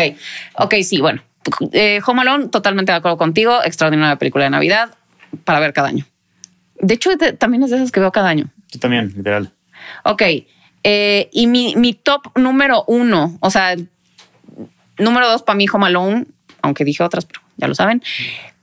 [0.55, 1.21] Ok, sí, bueno.
[1.71, 3.63] Eh, Home Alone, totalmente de acuerdo contigo.
[3.63, 4.95] Extraordinaria película de Navidad
[5.43, 6.05] para ver cada año.
[6.75, 8.49] De hecho, también es de esas que veo cada año.
[8.69, 9.51] Yo también, literal.
[10.03, 10.23] Ok.
[10.83, 13.75] Eh, y mi, mi, top número uno, o sea,
[14.97, 16.25] número dos para mí, Home Alone,
[16.61, 18.01] aunque dije otras, pero ya lo saben.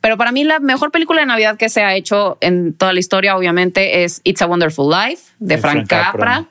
[0.00, 3.00] Pero para mí la mejor película de Navidad que se ha hecho en toda la
[3.00, 6.46] historia, obviamente, es It's a Wonderful Life de, Frank, Capra.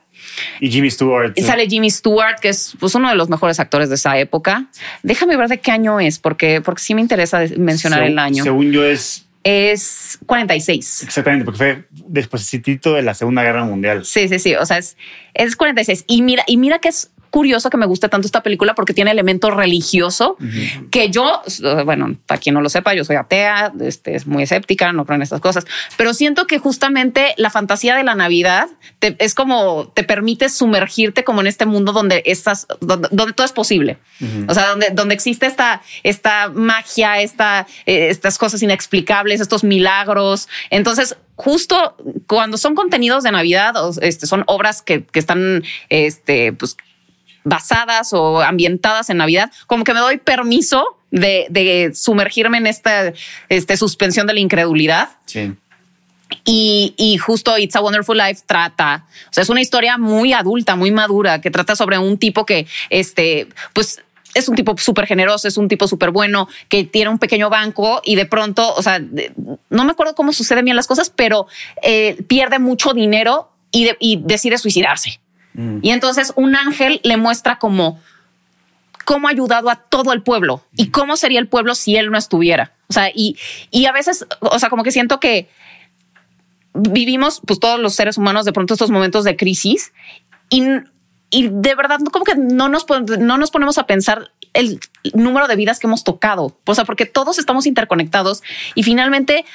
[0.60, 1.34] Y Jimmy Stewart.
[1.36, 4.66] Y sale Jimmy Stewart, que es pues, uno de los mejores actores de esa época.
[5.04, 8.44] Déjame ver de qué año es, porque, porque sí me interesa mencionar el año.
[8.44, 11.04] Según yo es es 46.
[11.04, 14.04] Exactamente, porque fue después de la Segunda Guerra Mundial.
[14.04, 14.56] Sí, sí, sí.
[14.56, 14.98] O sea, es,
[15.34, 16.04] es 46.
[16.06, 19.12] Y mira, y mira que es curioso que me guste tanto esta película porque tiene
[19.12, 20.38] elemento religioso
[20.90, 21.44] que yo,
[21.86, 25.18] bueno, para quien no lo sepa, yo soy atea, este, es muy escéptica, no creo
[25.18, 25.68] en estas cosas,
[25.98, 28.70] pero siento que justamente la fantasía de la Navidad
[29.02, 34.00] es como te permite sumergirte como en este mundo donde estás, donde, todo es posible.
[34.48, 40.50] O sea, donde, donde existe esta, esta magia, esta, eh, estas cosas inexplicables, estos milagros.
[40.72, 46.76] Entonces, justo cuando son contenidos de Navidad, este, son obras que, que están, este, pues,
[47.48, 53.14] basadas o ambientadas en Navidad, como que me doy permiso de, sumergirme en esta
[53.50, 55.10] este, suspensión de la incredulidad.
[55.26, 55.54] Sí.
[56.44, 60.92] Y, justo It's a Wonderful Life trata, o sea, es una historia muy adulta, muy
[60.92, 64.02] madura, que trata sobre un tipo que, este, pues
[64.34, 68.02] es un tipo súper generoso, es un tipo súper bueno, que tiene un pequeño banco
[68.04, 71.48] y de pronto, o sea, no me acuerdo cómo suceden bien las cosas, pero
[71.82, 75.22] eh, pierde mucho dinero y, y decide suicidarse.
[75.58, 75.80] Mm.
[75.82, 78.00] Y entonces un ángel le muestra cómo,
[79.04, 80.92] cómo ha ayudado a todo el pueblo y mm.
[80.92, 82.72] cómo sería el pueblo si él no estuviera.
[82.88, 83.38] O sea, y,
[83.70, 85.50] y a veces, o sea, como que siento que
[86.74, 89.92] vivimos, pues todos los seres humanos, de pronto estos momentos de crisis
[90.50, 90.64] y,
[91.30, 92.86] y de verdad, como que no nos,
[93.20, 94.80] no nos ponemos a pensar el
[95.14, 96.58] número de vidas que hemos tocado.
[96.66, 98.44] O sea, porque todos estamos interconectados
[98.76, 99.46] y finalmente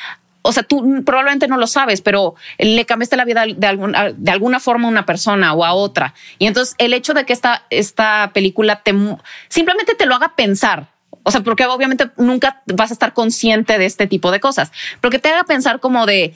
[0.42, 4.60] o sea, tú probablemente no lo sabes, pero le cambiaste la vida de, de alguna
[4.60, 6.14] forma a una persona o a otra.
[6.38, 8.92] Y entonces el hecho de que esta, esta película te
[9.48, 10.88] simplemente te lo haga pensar.
[11.22, 15.10] O sea, porque obviamente nunca vas a estar consciente de este tipo de cosas, pero
[15.12, 16.34] que te haga pensar como de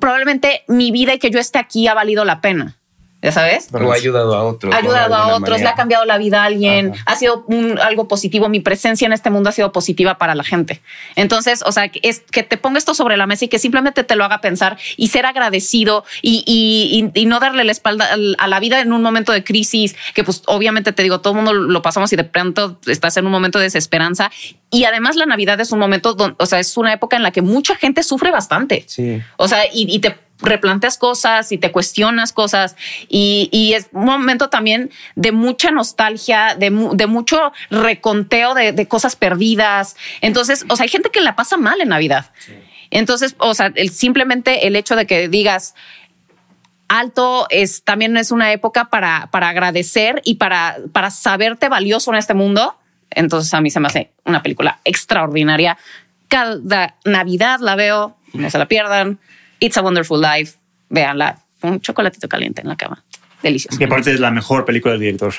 [0.00, 2.78] probablemente mi vida y que yo esté aquí ha valido la pena
[3.24, 3.68] ya sabes.
[3.72, 4.74] O ha ayudado a otros.
[4.74, 7.46] Ha ayudado a otros, le ha cambiado la vida a alguien, ha sido
[7.82, 8.50] algo positivo.
[8.50, 10.82] Mi presencia en este mundo ha sido positiva para la gente.
[11.16, 14.14] Entonces, o sea, es que te ponga esto sobre la mesa y que simplemente te
[14.14, 18.06] lo haga pensar y ser agradecido y, no darle la espalda
[18.36, 21.36] a la vida en un momento de crisis, que pues obviamente te digo, todo el
[21.36, 24.30] mundo lo pasamos y de pronto estás en un momento de desesperanza.
[24.70, 27.30] Y además la Navidad es un momento, donde, o sea, es una época en la
[27.30, 28.84] que mucha gente sufre bastante.
[28.86, 29.22] Sí.
[29.38, 32.76] O sea, y, y te replanteas cosas y te cuestionas cosas
[33.08, 39.96] y, es un momento también de mucha nostalgia, de, mucho reconteo de, cosas perdidas.
[40.20, 42.30] Entonces, o sea, hay gente que la pasa mal en Navidad.
[42.90, 45.74] Entonces, o sea, el, simplemente el hecho de que digas,
[46.88, 52.18] alto es también es una época para, para agradecer y para, para saberte valioso en
[52.18, 52.78] este mundo.
[53.10, 55.78] Entonces a mí se me hace una película extraordinaria.
[56.28, 59.18] Cada Navidad la veo, no se la pierdan.
[59.64, 60.58] It's a Wonderful Life.
[60.90, 61.38] Véanla.
[61.62, 63.02] Un chocolatito caliente en la cama.
[63.42, 63.78] Delicioso.
[63.80, 65.32] Y aparte es la mejor película del director.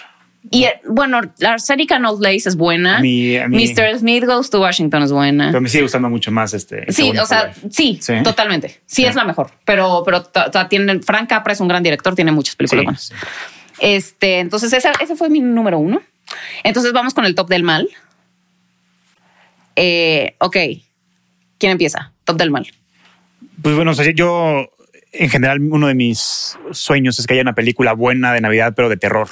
[0.52, 3.00] Y eh, bueno, la Arsenica No Lace es buena.
[3.00, 4.00] Mr.
[4.00, 5.48] Smith Goes to Washington es buena.
[5.48, 6.92] Pero me sigue gustando mucho más este.
[6.92, 8.82] Sí, o sea, sí, totalmente.
[8.86, 9.52] Sí, es la mejor.
[9.64, 10.24] Pero, pero
[10.70, 13.14] tiene, Frank Capra es un gran director, tiene muchas películas buenas.
[13.80, 16.02] Este, entonces ese, fue mi número uno.
[16.64, 17.88] Entonces vamos con el top del mal.
[19.76, 20.58] Eh, ok.
[21.58, 22.12] ¿Quién empieza?
[22.24, 22.68] Top del mal.
[23.66, 24.70] Pues bueno, yo
[25.12, 28.90] en general uno de mis sueños es que haya una película buena de Navidad, pero
[28.90, 29.28] de terror.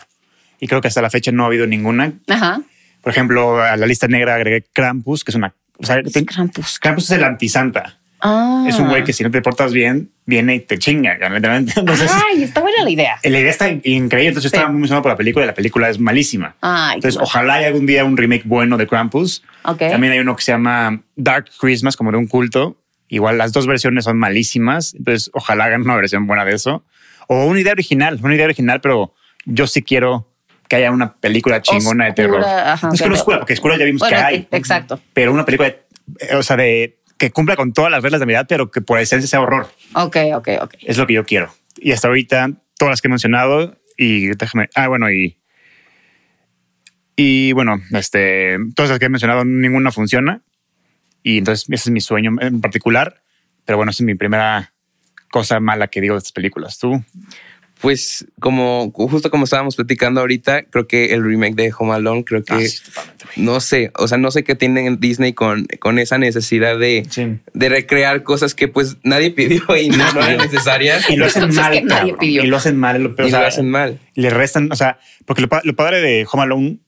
[0.59, 2.13] Y creo que hasta la fecha no ha habido ninguna.
[2.27, 2.59] Ajá.
[3.03, 5.53] Por ejemplo, a la lista negra agregué Krampus, que es una...
[5.77, 6.79] O sea, Krampus?
[6.79, 7.99] Krampus es el antisanta.
[8.21, 8.65] Ah.
[8.67, 11.15] Es un güey que si no te portas bien, viene y te chinga.
[11.21, 13.19] Entonces, Ay, está buena la idea.
[13.21, 14.29] La idea está increíble.
[14.29, 16.55] Entonces yo estaba muy emocionado por la película y la película es malísima.
[16.95, 19.43] Entonces ojalá haya algún día un remake bueno de Krampus.
[19.61, 22.79] También hay uno que se llama Dark Christmas, como de un culto.
[23.13, 24.95] Igual las dos versiones son malísimas.
[24.95, 26.83] Entonces ojalá hagan una versión buena de eso.
[27.27, 29.13] O una idea original, una idea original, pero
[29.45, 30.33] yo sí quiero
[30.67, 32.41] que haya una película chingona de terror.
[32.41, 34.47] no es que no oscura, porque oscura ya vimos que hay.
[34.49, 34.99] Exacto.
[35.13, 35.69] Pero una película,
[36.07, 38.97] de, o sea, de que cumpla con todas las reglas de Navidad, pero que por
[38.97, 39.67] esencia sea horror.
[39.93, 40.73] Ok, ok, ok.
[40.81, 41.53] Es lo que yo quiero.
[41.77, 42.49] Y hasta ahorita,
[42.79, 45.37] todas las que he mencionado, y déjame, ah, bueno, y,
[47.15, 50.41] y bueno, este, todas las que he mencionado, ninguna funciona.
[51.23, 53.23] Y entonces ese es mi sueño en particular.
[53.65, 54.73] Pero bueno, esa es mi primera
[55.31, 56.77] cosa mala que digo de estas películas.
[56.77, 57.03] ¿Tú?
[57.81, 62.41] Pues como justo como estábamos platicando ahorita, creo que el remake de Home Alone, creo
[62.41, 63.01] que ah,
[63.35, 67.05] no sé, o sea, no sé qué tienen Disney con, con esa necesidad de,
[67.53, 71.09] de recrear cosas que pues nadie pidió y no, eran necesarias.
[71.09, 71.75] y lo hacen mal.
[72.21, 73.15] Y lo hacen mal.
[73.17, 73.99] y lo hacen mal.
[74.15, 76.79] Le restan, o sea, porque lo, lo padre de Home Alone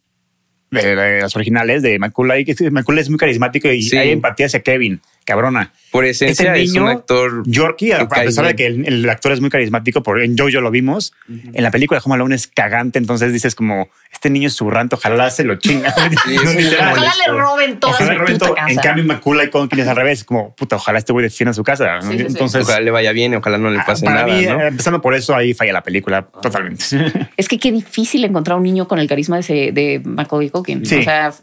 [0.82, 5.02] de, las originales de Macaulay, que Macaulay es muy carismático y hay empatía hacia Kevin,
[5.26, 5.74] cabrona.
[5.92, 7.44] Por esencia es, un actor.
[7.46, 11.14] Yorkie, a pesar de que el, actor es muy carismático, por, en Jojo lo vimos,
[11.28, 14.96] en la película de Home Alone es cagante, entonces dices como, este niño es zurrante,
[14.96, 15.94] ojalá se lo chinga.
[16.92, 17.92] ojalá le roben todo.
[17.92, 18.56] Ojalá le roben todo.
[18.68, 21.64] En cambio, Macaulay con quien es al revés, como, puta, ojalá este güey defienda su
[21.64, 22.00] casa.
[22.02, 24.68] entonces, ojalá le vaya bien y ojalá no le ah, pase nada.
[24.68, 26.84] Empezando por eso, ahí falla la película totalmente.
[27.38, 30.84] Es que qué difícil encontrar un niño con el carisma de, de Macaulay Culkin.
[30.84, 31.34] O sea,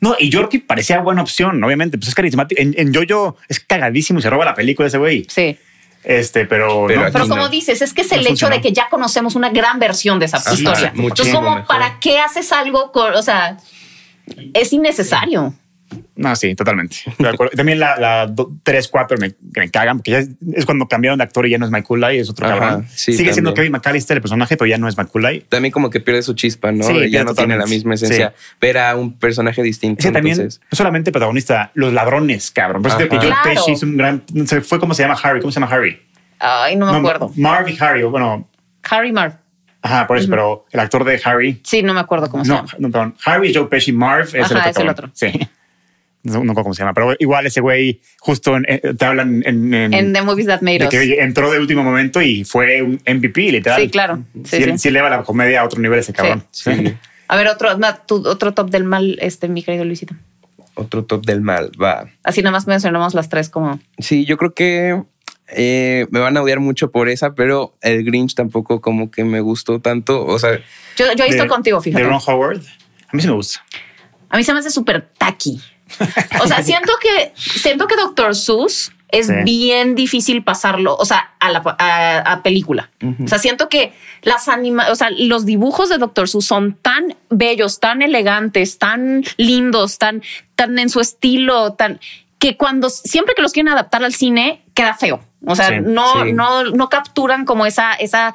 [0.00, 1.98] no, y Yorkie parecía buena opción, obviamente.
[1.98, 2.60] Pues es carismático.
[2.60, 5.26] En, en Jojo es cagadísimo y se roba la película ese güey.
[5.28, 5.56] Sí.
[6.04, 6.86] Este, pero.
[6.86, 10.18] Pero, como dices, es que es el hecho de que ya conocemos una gran versión
[10.18, 10.92] de esa historia.
[10.94, 13.56] Entonces, como, ¿para qué haces algo con, o sea,
[14.54, 15.52] es innecesario?
[16.16, 16.96] No, sí, totalmente.
[17.56, 21.46] También la, la 3, 4 me, me cagan porque ya es, cuando cambiaron de actor
[21.46, 22.86] y ya no es Michael y es otro cabrón.
[22.94, 26.22] Sigue siendo Kevin McAllister el personaje, pero ya no es Michael También como que pierde
[26.22, 27.04] su chispa, ¿no?
[27.06, 28.34] ya no tiene la misma esencia.
[28.60, 30.02] Ver a un personaje distinto.
[30.02, 32.82] Sí, también, no solamente protagonista, los ladrones, cabrón.
[32.82, 34.22] Por eso que Joe Pesci es un gran.
[34.62, 35.40] Fue como se llama Harry.
[35.40, 36.00] ¿Cómo se llama Harry?
[36.38, 37.32] Ay, no me acuerdo.
[37.36, 38.48] Marv y Harry, bueno.
[38.88, 39.38] Harry Marv.
[39.82, 41.60] Ajá, por eso, pero el actor de Harry.
[41.64, 42.68] Sí, no me acuerdo cómo se llama.
[42.78, 43.14] No, perdón.
[43.24, 45.10] Harry, Joe Pesci, Marv es, el, otro es el otro.
[45.12, 45.32] Sí
[46.26, 50.12] no, no cómo se llama, pero igual ese güey justo eh, te hablan en, en,
[50.12, 50.88] The Movies That Made Us.
[50.90, 53.80] Que entró de último momento y fue un MVP, literal.
[53.80, 54.24] Sí, claro.
[54.44, 56.44] Sí, sí, eleva la comedia a otro nivel ese cabrón.
[57.28, 57.70] A ver, otro,
[58.08, 60.14] otro top del mal, este, mi querido Luisito.
[60.74, 62.06] Otro top del mal, va.
[62.22, 63.80] Así nada más mencionamos las tres como.
[63.98, 65.02] Sí, yo creo que
[65.48, 69.40] eh, me van a odiar mucho por esa, pero el Grinch tampoco como que me
[69.40, 70.24] gustó tanto.
[70.24, 70.58] O sea,
[70.96, 72.04] yo, yo he visto contigo, fíjate.
[72.04, 72.60] De Ron Howard.
[73.08, 73.64] A mí sí me gusta.
[74.28, 75.60] A mí se me hace súper tacky.
[76.42, 81.50] O sea, siento que, siento que Doctor Seuss es bien difícil pasarlo, o sea, a
[81.50, 82.90] la a, película.
[83.24, 87.16] O sea, siento que las anima, o sea, los dibujos de Doctor Seuss son tan
[87.30, 90.22] bellos, tan elegantes, tan lindos, tan,
[90.56, 92.00] tan en su estilo, tan
[92.38, 95.20] que cuando siempre que los quieren adaptar al cine queda feo.
[95.46, 98.34] O sea, no, no, no capturan como esa, esa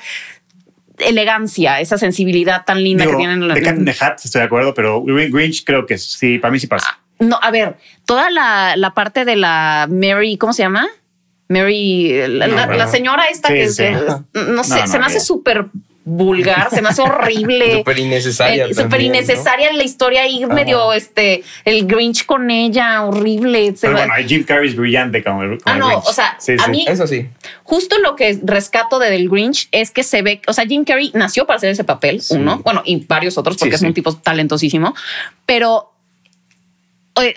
[0.98, 3.48] elegancia, esa sensibilidad tan linda que tienen.
[3.48, 6.68] De Cat the Hat, estoy de acuerdo, pero Grinch creo que sí, para mí sí
[6.68, 7.01] pasa.
[7.22, 10.88] No, a ver, toda la, la parte de la Mary, ¿cómo se llama?
[11.48, 13.70] Mary, la, señora esta que
[14.34, 15.68] no sé, se me hace súper
[16.04, 17.74] vulgar, se me hace horrible.
[17.78, 18.66] Súper innecesaria.
[18.66, 23.76] Eh, súper innecesaria en la historia y medio este, el Grinch con ella, horrible.
[23.80, 26.86] Pero bueno, Jim Carrey es brillante como el, Ah, no, o sea, a mí.
[26.88, 27.30] Eso sí.
[27.64, 31.12] Justo lo que rescato de del Grinch es que se ve, o sea, Jim Carrey
[31.14, 34.96] nació para hacer ese papel, uno, bueno, y varios otros porque es un tipo talentosísimo,
[35.46, 35.91] pero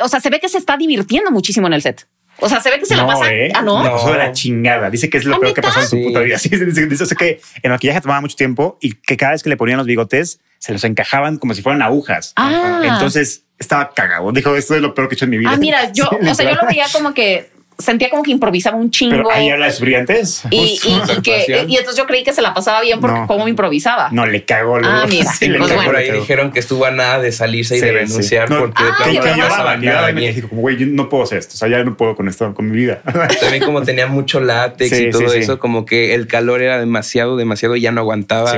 [0.01, 2.07] o sea, se ve que se está divirtiendo muchísimo en el set.
[2.41, 3.32] O sea, se ve que se la pasa.
[3.32, 3.53] ¿eh?
[3.55, 3.82] Ah, no.
[3.82, 4.91] No, de la chingada.
[4.91, 6.37] Dice que es lo peor que pasó en su puta vida.
[6.43, 9.87] dice, que el maquillaje tomaba mucho tiempo y que cada vez que le ponían los
[9.87, 12.32] bigotes se los encajaban como si fueran agujas.
[12.37, 12.82] Ah.
[12.85, 14.32] Entonces estaba cagado.
[14.32, 15.51] Dijo, esto es lo peor que he hecho en mi vida.
[15.53, 18.91] Ah, mira, yo, o sea, yo lo veía como que sentía como que improvisaba un
[18.91, 19.16] chingo.
[19.16, 20.43] Pero ahí las brillantes.
[20.51, 20.79] Y,
[21.22, 24.09] que, y, entonces yo creí que se la pasaba bien porque cómo improvisaba.
[24.12, 24.79] No, le cagó.
[24.83, 25.33] Ah, mira.
[25.33, 28.49] Sí, le pues Por ahí dijeron que estuvo a nada de salirse y de renunciar
[28.49, 30.11] porque ah, que, que lloraba.
[30.11, 31.55] Y dijo como, güey, yo no puedo hacer esto.
[31.55, 33.03] O sea, ya no puedo con esto, con mi vida.
[33.41, 37.77] También como tenía mucho látex y todo eso, como que el calor era demasiado, demasiado
[37.77, 38.55] y ya no aguantaba.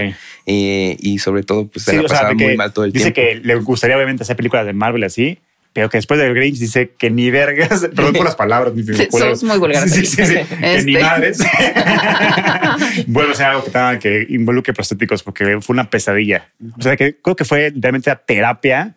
[0.48, 3.08] Y, y sobre todo, pues se la pasaba muy mal todo el tiempo.
[3.08, 5.38] Dice que le gustaría obviamente hacer películas de Marvel así
[5.76, 9.08] pero que después del Grinch dice que ni vergas, perdón por las palabras, ni sí,
[9.10, 9.92] somos muy vulgares.
[9.92, 11.04] Sí, sí, sí, que ni este.
[11.04, 11.38] madres.
[13.06, 16.48] Vuelve a ser algo que, que involucre prostéticos porque fue una pesadilla.
[16.78, 18.94] O sea, que creo que fue realmente a terapia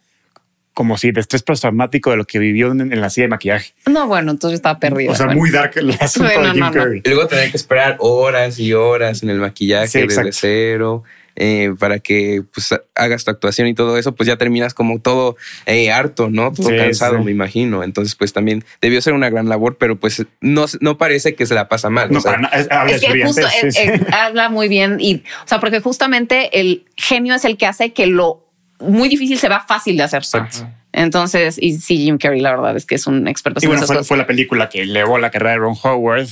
[0.74, 3.74] como si de estrés postraumático de lo que vivió en, la silla de maquillaje.
[3.86, 5.12] No, bueno, entonces estaba perdido.
[5.12, 7.02] O sea, muy dark el asunto de Jim Carrey.
[7.04, 11.04] Y luego tener que esperar horas y horas en el maquillaje desde cero.
[11.42, 15.38] Eh, para que pues, hagas tu actuación y todo eso, pues ya terminas como todo
[15.66, 16.52] eh, harto, ¿no?
[16.52, 17.82] Todo cansado, me imagino.
[17.82, 21.56] Entonces, pues también debió ser una gran labor, pero pues no, no parece que se
[21.56, 22.12] la pasa mal.
[22.12, 27.34] No, es, que justo eh, habla muy bien y, o sea, porque justamente el genio
[27.36, 28.46] es el que hace que lo
[28.82, 30.24] muy difícil se va fácil de hacer.
[30.92, 33.62] Entonces, y sí, Jim Carrey, la verdad es que es un experto.
[33.64, 36.28] Y bueno, fue, fue, la película que elevó la carrera de Ron Howard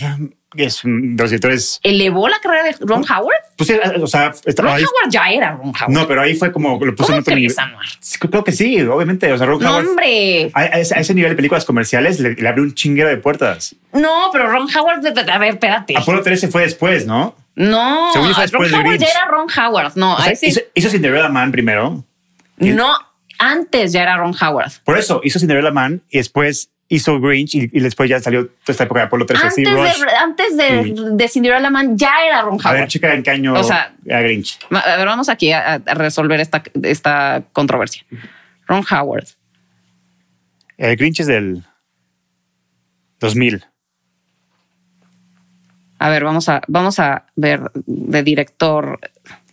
[0.56, 1.80] es de los directores.
[1.84, 3.36] ¿Elevó la carrera de Ron Howard?
[3.58, 3.72] Pues,
[4.02, 5.90] o sea, Ron Howard ya era Ron Howard.
[5.90, 7.56] No, pero ahí fue como lo puso en otro nivel.
[8.20, 9.32] Creo que sí, obviamente.
[9.32, 9.88] O sea, Ron Howard.
[9.88, 10.52] Hombre.
[10.54, 13.76] A, ese nivel de películas comerciales le, abrió un chinguero de puertas.
[13.94, 15.98] No, pero Ron Howard, a ver, espérate.
[15.98, 17.36] Apolo 13 fue después, ¿no?
[17.56, 19.94] No, Ron Howard ya era Ron Howard.
[19.96, 22.04] No, o hizo, hizo Cinderella Man primero.
[22.58, 22.94] No,
[23.40, 24.72] antes ya era Ron Howard.
[24.84, 28.84] Por eso hizo Cinderella Man y después hizo Grinch y, después ya salió toda esta
[28.86, 29.46] época de Apolo 13.
[29.46, 32.68] Antes, de, antes de, de, Cinderella Man ya era Ron Howard.
[32.68, 34.60] A ver, chica, ¿en qué año o sea, era Grinch?
[34.72, 38.06] A ver, vamos aquí a, resolver esta, esta controversia.
[38.68, 39.28] Ron Howard.
[40.78, 41.64] El Grinch es del
[43.20, 43.66] 2000.
[46.00, 49.00] A ver, vamos a, vamos a ver de director.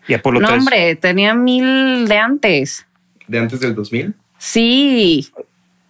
[0.06, 2.86] Y Apolo no, hombre, tenía mil de antes.
[3.26, 4.14] ¿De antes del 2000?
[4.36, 5.26] Sí.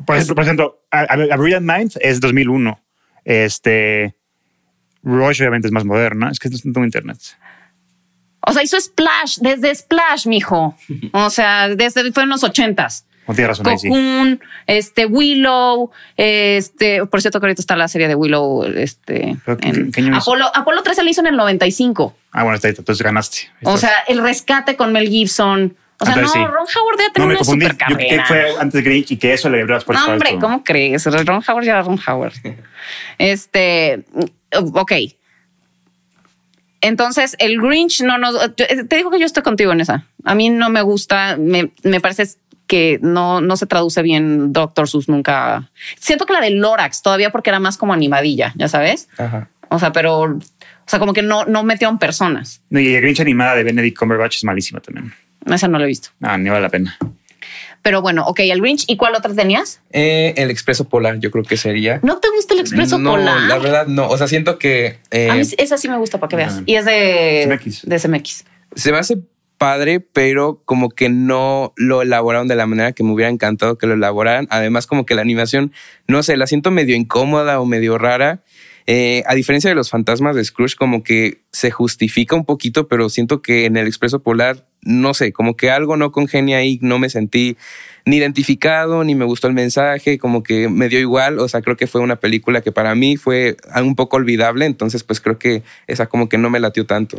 [0.06, 2.80] Por ejemplo, por ejemplo a, Brilliant Minds es 2001.
[3.24, 4.14] Este.
[5.02, 6.30] Rush obviamente es más moderna.
[6.30, 7.18] Es que no tengo internet.
[8.46, 10.76] O sea, hizo Splash, desde Splash, mijo.
[11.12, 13.06] O sea, desde fue en los ochentas.
[13.26, 13.64] No tiene razón.
[13.64, 19.36] Cocoon, este Willow, este, por cierto que ahorita está la serie de Willow, este,
[20.12, 22.14] Apolo, Apolo 13 le hizo en el 95.
[22.32, 23.48] Ah, bueno, está ahí, entonces ganaste.
[23.62, 27.44] O sea, el rescate con Mel Gibson, o sea, no, Ron Howard ya tenía una
[27.44, 28.08] super carrera.
[28.08, 30.06] ¿Qué fue antes de Grinch y que eso le abrió las puertas?
[30.06, 31.04] No, hombre, ¿cómo crees?
[31.06, 32.32] Ron Howard ya era Ron Howard.
[33.18, 34.04] este,
[34.52, 34.92] ok.
[36.80, 38.54] Entonces, el Grinch no nos...
[38.56, 40.06] Te digo que yo estoy contigo en esa.
[40.24, 42.26] A mí no me gusta, me, me parece
[42.66, 45.70] que no, no se traduce bien Doctor Sus nunca.
[45.96, 49.08] Siento que la de Lorax todavía porque era más como animadilla, ya sabes.
[49.16, 49.48] Ajá.
[49.68, 50.40] O sea, pero, o
[50.86, 52.62] sea, como que no, no metieron personas.
[52.70, 55.12] No, y el Grinch animada de Benedict Cumberbatch es malísima también.
[55.46, 56.10] Esa no la he visto.
[56.20, 56.98] Ah, ni vale la pena.
[57.82, 58.84] Pero bueno, ok, el Grinch.
[58.88, 59.82] ¿Y cuál otra tenías?
[59.92, 62.00] Eh, el Expreso Polar, yo creo que sería.
[62.02, 63.42] ¿No te gusta el Expreso Polar?
[63.42, 64.08] No, la verdad no.
[64.08, 65.00] O sea, siento que.
[65.10, 66.62] Eh, a mí esa sí me gusta para que veas.
[66.64, 67.82] Y es de CMX.
[67.82, 68.44] De CMX.
[68.74, 69.18] Se me hace
[69.58, 73.86] padre, pero como que no lo elaboraron de la manera que me hubiera encantado que
[73.86, 74.46] lo elaboraran.
[74.50, 75.72] Además, como que la animación,
[76.08, 78.42] no sé, la siento medio incómoda o medio rara.
[78.86, 83.08] Eh, a diferencia de los fantasmas de Scrooge, como que se justifica un poquito, pero
[83.08, 86.98] siento que en el Expreso Polar, no sé, como que algo no congenia ahí, no
[86.98, 87.56] me sentí
[88.04, 91.76] ni identificado, ni me gustó el mensaje, como que me dio igual, o sea, creo
[91.76, 95.62] que fue una película que para mí fue un poco olvidable, entonces pues creo que
[95.86, 97.18] esa como que no me latió tanto.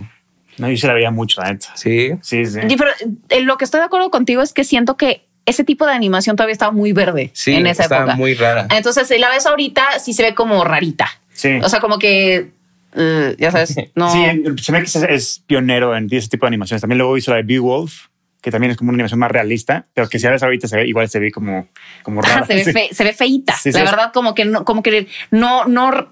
[0.57, 2.11] No, yo se la veía mucho, la Sí.
[2.21, 2.59] Sí, sí.
[2.77, 2.91] pero
[3.29, 6.35] eh, lo que estoy de acuerdo contigo es que siento que ese tipo de animación
[6.35, 8.67] todavía estaba muy verde sí, en esa estaba muy rara.
[8.71, 11.07] Entonces, si la ves ahorita, sí se ve como rarita.
[11.33, 11.59] Sí.
[11.61, 12.51] O sea, como que
[12.95, 14.09] uh, ya sabes, no.
[14.11, 14.25] Sí,
[14.61, 16.81] se ve que es, pionero en ese tipo de animaciones.
[16.81, 18.07] También luego hizo la de Beowulf,
[18.41, 20.87] que también es como una animación más realista, pero que si ves ahorita se ve,
[20.87, 21.67] igual se ve como,
[22.03, 22.45] como rara.
[22.45, 23.55] se, ve se ve feita.
[23.65, 26.09] la verdad, como que no, como que no, no,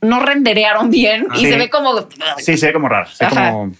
[0.00, 2.08] no renderearon bien y se ve como.
[2.38, 3.08] Sí, se ve como raro.
[3.08, 3.72] Se ve como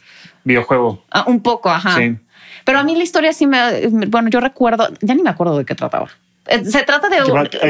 [0.44, 1.04] videojuego.
[1.10, 1.98] Ah, un poco, ajá.
[2.64, 3.86] Pero a mí la historia sí me.
[4.08, 6.08] Bueno, yo recuerdo, ya ni me acuerdo de qué trataba.
[6.48, 7.16] Eh, se trata de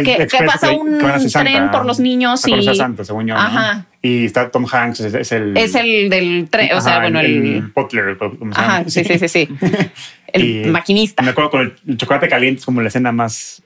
[0.04, 0.98] que, pasa un
[1.32, 2.74] tren por los niños y.
[2.74, 3.36] Santa, según yo.
[3.36, 3.86] Ajá.
[4.02, 5.56] Y está Tom Hanks, es, el.
[5.56, 7.26] Es el del tren, o sea, bueno, el.
[7.26, 8.16] el Butler,
[8.54, 9.48] Ajá, sí, sí, sí, sí.
[10.32, 11.22] el maquinista.
[11.22, 13.62] Me acuerdo con el, chocolate caliente, es como la escena más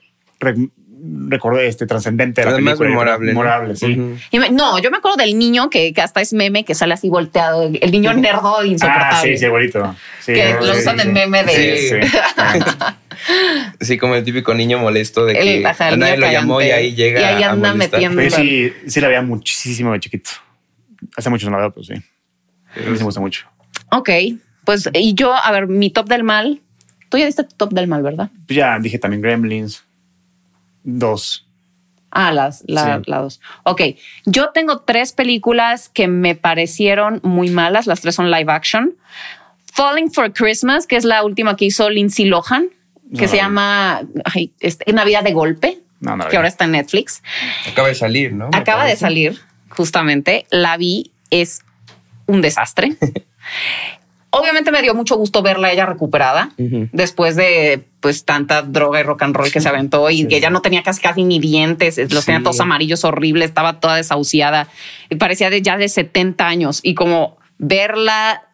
[1.27, 3.33] recuerdo este trascendente de la Más memorable.
[3.33, 7.91] no, yo me acuerdo del niño que, hasta es meme que sale así volteado, el
[7.91, 9.07] niño nerdo insoportable.
[9.11, 9.95] Ah, sí, sí, bonito.
[10.25, 12.07] que lo usan en meme de.
[13.79, 15.61] Sí, como el típico niño molesto de que
[15.97, 17.21] nadie lo llamó y ahí llega.
[17.21, 18.21] Y ahí anda metiendo.
[18.29, 20.31] Sí, sí la veía muchísimo de chiquito.
[21.15, 21.93] Hace mucho no la veo, pero sí.
[21.93, 23.47] A mí me gusta mucho.
[23.91, 24.09] Ok,
[24.65, 26.61] pues y yo, a ver, mi top del mal.
[27.09, 28.29] Tú ya diste tu top del mal, ¿verdad?
[28.47, 29.83] Pues ya dije también Gremlins.
[30.83, 31.45] Dos.
[32.11, 33.39] Ah, las, la, dos.
[33.63, 33.81] Ok,
[34.25, 37.87] yo tengo tres películas que me parecieron muy malas.
[37.87, 38.95] Las tres son live action.
[39.73, 42.67] Falling for Christmas, que es la última que hizo Lindsay Lohan,
[43.17, 45.79] que se llama ay, este, Navidad de Golpe,
[46.29, 47.23] que ahora está en Netflix.
[47.71, 48.49] Acaba de salir, ¿no?
[48.51, 50.45] Acaba de salir, justamente.
[50.49, 51.61] La vi, es
[52.25, 52.97] un desastre.
[54.31, 59.23] Obviamente me dio mucho gusto verla ella recuperada después de pues tanta droga y rock
[59.23, 62.25] and roll que se aventó y que ella no tenía casi casi ni dientes, los
[62.25, 64.69] tenía todos amarillos horribles, estaba toda desahuciada
[65.09, 68.47] y parecía de ya de 70 años y como verla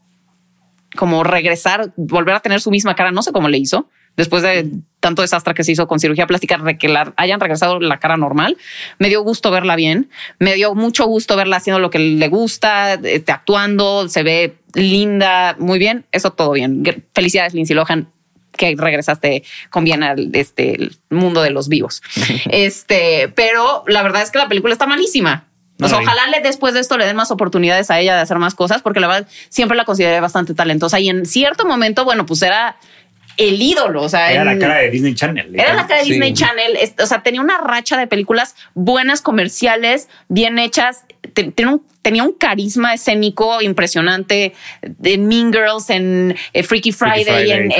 [0.95, 4.71] como regresar, volver a tener su misma cara, no sé cómo le hizo, después de
[5.07, 8.57] tanto desastre que se hizo con cirugía plástica, que la hayan regresado la cara normal.
[8.99, 12.95] Me dio gusto verla bien, me dio mucho gusto verla haciendo lo que le gusta,
[12.95, 16.83] este, actuando, se ve linda, muy bien, eso todo bien.
[17.13, 18.11] Felicidades, Lindsay Lohan,
[18.57, 22.01] que regresaste con bien al este, mundo de los vivos.
[22.51, 25.47] este, pero la verdad es que la película está malísima.
[25.79, 28.81] ojalá le, después de esto le den más oportunidades a ella de hacer más cosas,
[28.81, 32.75] porque la verdad siempre la consideré bastante talentosa y en cierto momento, bueno, pues era
[33.37, 34.01] el ídolo.
[34.01, 35.53] O sea, era la cara de Disney Channel.
[35.53, 36.77] Era la cara de Disney Channel.
[36.99, 41.05] O sea, tenía una racha de películas buenas, comerciales, bien hechas.
[41.33, 41.71] Tenía
[42.23, 44.53] un, carisma escénico impresionante
[45.03, 47.71] en Mean Girls, en eh, Freaky Friday, en,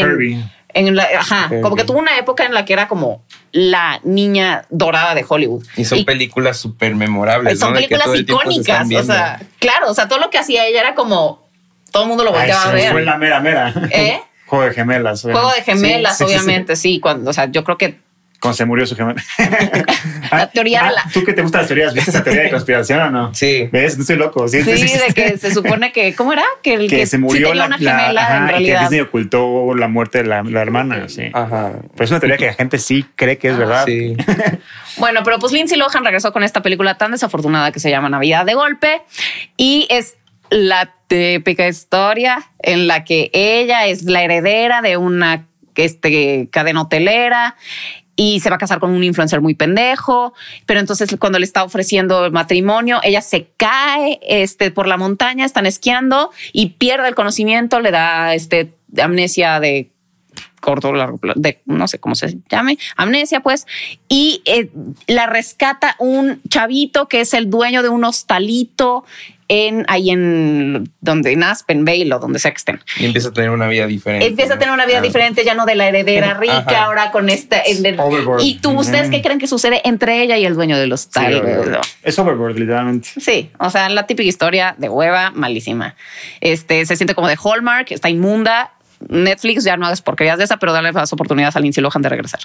[0.74, 5.16] en, ajá, como que tuvo una época en la que era como la niña dorada
[5.16, 5.66] de Hollywood.
[5.76, 7.60] Y son películas súper memorables.
[7.60, 8.88] Son películas icónicas.
[8.93, 11.47] O sea, claro, o sea, todo lo que hacía ella era como
[11.91, 12.91] todo el mundo lo volteaba a ver.
[12.91, 13.74] Fue la mera mera.
[13.91, 14.22] ¿Eh?
[14.48, 15.22] Juego de gemelas.
[15.22, 18.00] Juego de gemelas, obviamente, sí, Cuando, o sea, yo creo que
[18.39, 19.22] cuando se murió su gemela.
[20.32, 20.91] la teoría.
[20.95, 21.93] Ah, ¿Tú qué te gustan las teorías?
[21.93, 23.34] ¿Viste esa teoría de conspiración o no?
[23.34, 23.68] Sí.
[23.72, 23.98] ¿Ves?
[23.98, 24.48] No estoy loco.
[24.48, 26.14] Sí, sí, de que se supone que.
[26.14, 26.43] ¿Cómo era?
[26.62, 28.78] Que, el, que, se murió la, una gemela en realidad.
[28.78, 31.10] que Disney ocultó la muerte de la, hermana.
[31.10, 31.24] Sí.
[31.34, 31.74] Ajá.
[31.93, 33.86] Pero es una teoría que la gente sí cree que es verdad.
[33.86, 34.16] Sí.
[34.98, 38.45] bueno, pero pues Lindsay Lohan regresó con esta película tan desafortunada que se llama Navidad
[38.45, 39.02] de Golpe
[39.58, 40.16] y es
[40.50, 47.56] la típica historia en la que ella es la heredera de una este, cadena hotelera
[48.16, 50.34] y se va a casar con un influencer muy pendejo,
[50.66, 55.45] pero entonces cuando le está ofreciendo el matrimonio, ella se cae este, por la montaña,
[55.45, 59.91] están esquiando y pierde el conocimiento, le da este, amnesia de
[60.60, 63.68] corto, largo, de no sé cómo se llame, amnesia pues,
[64.10, 64.72] y eh,
[65.06, 69.06] la rescata un chavito que es el dueño de un hostalito
[69.50, 72.82] en ahí en donde en Aspen Vale o donde sea que estén.
[72.98, 74.28] Y empieza a tener una vida diferente.
[74.28, 77.64] Empieza a tener una vida diferente, ya no de la heredera rica, ahora con esta.
[78.39, 81.82] y tú, ¿ustedes qué creen que sucede entre ella y el dueño del hostal?
[82.04, 83.10] es overboard, literalmente.
[83.18, 85.95] Sí, o sea, la típica historia de hueva, malísima.
[86.41, 88.74] Este se siente como de Hallmark, está inmunda.
[89.10, 92.10] Netflix, ya no hagas porquerías de esa, pero dale las oportunidades a Lindsay Lohan de
[92.10, 92.39] regresar.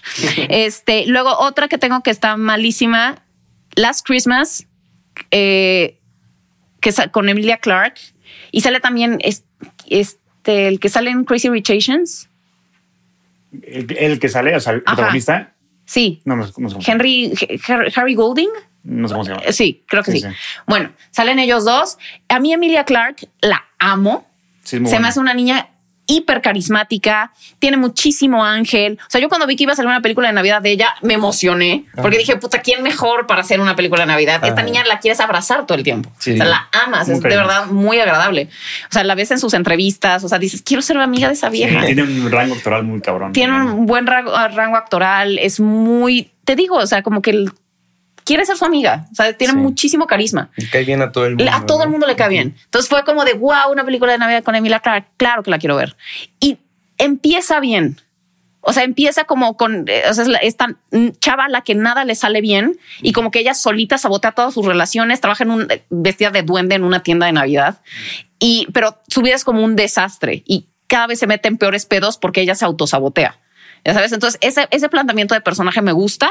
[0.50, 3.22] este, luego otra que tengo que está malísima,
[3.74, 4.66] Last Christmas.
[5.30, 5.98] Eh,
[6.82, 7.94] que con Emilia Clark
[8.50, 9.18] y sale también
[9.88, 12.28] este, el que sale en Crazy Rich Asians.
[13.62, 15.54] El, que sale, o sea, el protagonista.
[15.84, 16.20] Sí.
[16.24, 17.32] No, no, no, Henry,
[17.96, 18.48] Harry Golding.
[18.84, 19.42] No sé cómo se llama.
[19.52, 20.22] Sí, creo que sí.
[20.66, 21.98] Bueno, salen ellos dos.
[22.28, 24.26] A mí Emilia Clark la amo.
[24.62, 25.68] se me hace una niña
[26.12, 28.98] hiper carismática, tiene muchísimo ángel.
[29.00, 30.94] O sea, yo cuando vi que iba a salir una película de Navidad de ella,
[31.02, 34.44] me emocioné porque dije, puta, ¿quién mejor para hacer una película de Navidad?
[34.44, 36.10] Esta niña la quieres abrazar todo el tiempo.
[36.10, 38.48] O sea, la amas, es de verdad muy agradable.
[38.88, 41.48] O sea, la ves en sus entrevistas, o sea, dices, quiero ser amiga de esa
[41.48, 41.84] vieja.
[41.84, 43.32] tiene un rango actoral muy cabrón.
[43.32, 47.52] Tiene un buen rango, rango actoral, es muy, te digo, o sea, como que el
[48.24, 49.06] quiere ser su amiga.
[49.12, 50.50] O sea, tiene muchísimo carisma.
[50.56, 51.52] Le cae bien a todo el mundo.
[51.52, 52.56] A todo el mundo le cae bien.
[52.64, 55.06] Entonces fue como de wow, una película de Navidad con Emilia Clark.
[55.16, 55.96] Claro que la quiero ver.
[56.40, 56.58] Y
[56.98, 58.00] empieza bien.
[58.64, 60.76] O sea, empieza como con eh, o sea, esta
[61.18, 64.54] chava a la que nada le sale bien y como que ella solita sabotea todas
[64.54, 67.80] sus relaciones, trabaja en un eh, vestida de duende en una tienda de Navidad
[68.38, 71.86] y pero su vida es como un desastre y cada vez se mete en peores
[71.86, 73.40] pedos porque ella se autosabotea.
[73.84, 76.30] Ya sabes, entonces ese, ese planteamiento de personaje me gusta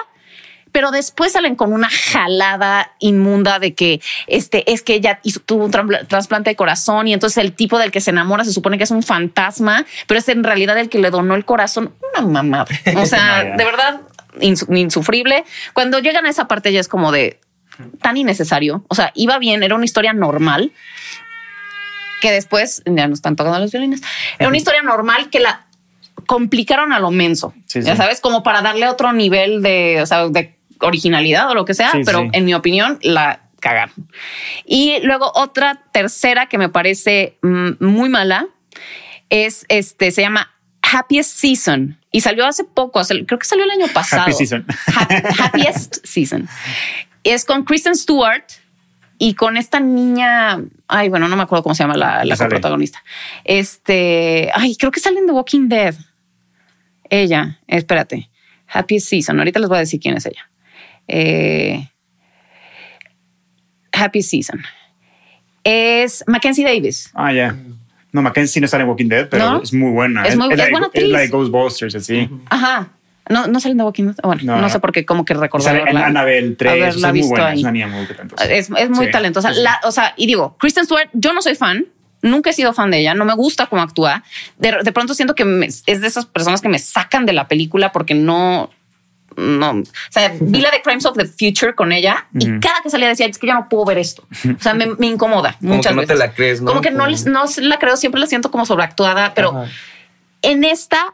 [0.72, 5.72] pero después salen con una jalada inmunda de que este es que ella tuvo un
[6.08, 8.92] trasplante de corazón y entonces el tipo del que se enamora se supone que es
[8.92, 11.94] un fantasma, pero es en realidad el que le donó el corazón.
[12.14, 12.66] Una mamada.
[13.02, 14.02] O sea, de verdad,
[14.40, 15.44] insufrible.
[15.74, 17.40] Cuando llegan a esa parte ya es como de
[18.02, 18.86] tan innecesario.
[18.90, 20.72] O sea, iba bien, era una historia normal
[22.22, 24.02] que después ya no están tocando los violines.
[24.38, 25.66] Era una historia normal que la
[26.28, 27.54] complicaron a lo menso.
[27.74, 32.28] Ya sabes, como para darle otro nivel de, de originalidad o lo que sea, pero
[32.32, 33.94] en mi opinión la cagaron.
[34.66, 38.48] Y luego otra tercera que me parece mm, muy mala
[39.30, 40.52] es este, se llama
[40.82, 44.24] Happiest Season y salió hace poco, creo que salió el año pasado.
[44.24, 44.66] Happy season.
[45.40, 46.48] happiest Season.
[47.24, 48.44] Es con Kristen Stewart
[49.18, 53.02] y con esta niña, ay, bueno, no me acuerdo cómo se llama la, la protagonista.
[53.46, 55.96] Este, ay, creo que sale en The Walking Dead.
[57.10, 58.30] Ella, espérate,
[58.68, 59.38] Happiest Season.
[59.38, 60.50] Ahorita les voy a decir quién es ella.
[61.14, 61.90] Eh,
[63.92, 64.62] Happy Season.
[65.64, 67.12] Es Mackenzie Davis.
[67.14, 67.56] Ah, ya.
[68.14, 70.24] No, Mackenzie no sale en Walking Dead, pero es muy buena.
[70.24, 72.30] Es, muy, es, buena Es la de Ghostbusters, así.
[72.50, 72.90] Ajá.
[73.30, 74.16] No, no salen de Walking Dead.
[74.24, 75.78] Bueno, no, sé por qué, como que recordar.
[75.78, 76.96] Sale en Annabelle 3.
[76.96, 77.54] Es muy buena.
[77.54, 78.46] Es una niña muy talentosa.
[78.46, 79.52] Es, es muy talentosa.
[79.84, 81.86] o sea, y digo, Kristen Stewart, yo no soy fan.
[82.24, 83.14] Nunca he sido fan de ella.
[83.14, 84.24] No me gusta cómo actúa.
[84.58, 87.92] De, de pronto siento que es de esas personas que me sacan de la película
[87.92, 88.70] porque no,
[89.38, 92.90] no, o sea, vi la de Crimes of the Future con ella y cada que
[92.90, 94.24] salía decía, es que ya no puedo ver esto.
[94.30, 96.16] O sea, me, incomoda muchas no veces.
[96.16, 96.68] te la crees, ¿no?
[96.68, 99.66] Como que no, no la creo, siempre la siento como sobreactuada, pero
[100.42, 101.14] en esta,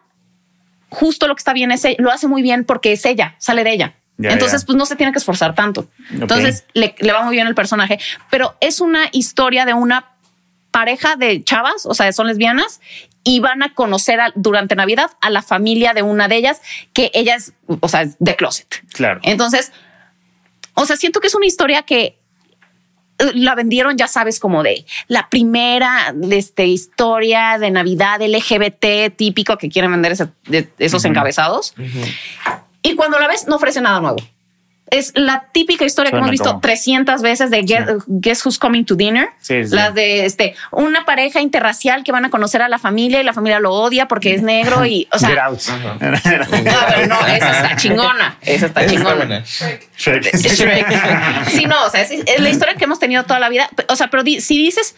[0.89, 3.73] justo lo que está bien es, lo hace muy bien porque es ella, sale de
[3.73, 3.93] ella.
[4.19, 5.87] Entonces, pues no se tiene que esforzar tanto.
[6.11, 7.99] Entonces, le, le va muy bien el personaje,
[8.29, 10.05] pero es una historia de una
[10.71, 12.81] pareja de chavas, o sea, son lesbianas,
[13.27, 16.61] y van a conocer durante Navidad a la familia de una de ellas,
[16.93, 18.81] que ella es, o sea, de closet.
[18.93, 19.19] Claro.
[19.21, 19.73] Entonces,
[20.75, 22.17] o sea, siento que es una historia que
[23.19, 29.57] eh, la vendieron, ya sabes, como de la primera este, historia de Navidad LGBT típico
[29.57, 30.13] que quieren vender
[30.79, 31.73] esos encabezados.
[32.81, 34.19] Y cuando la ves, no ofrece nada nuevo
[34.89, 37.63] es la típica historia que hemos visto 300 veces de
[38.07, 39.29] Guess Who's Coming to Dinner.
[39.69, 43.33] La de este, una pareja interracial que van a conocer a la familia y la
[43.33, 45.29] familia lo odia porque es negro y, o sea.
[45.29, 45.57] no,
[47.27, 48.37] esa está chingona.
[48.41, 49.43] Esa está chingona.
[49.45, 49.65] Sí,
[51.65, 53.69] no, o sea, es, la historia que hemos tenido toda la vida.
[53.89, 54.95] O sea, pero si dices,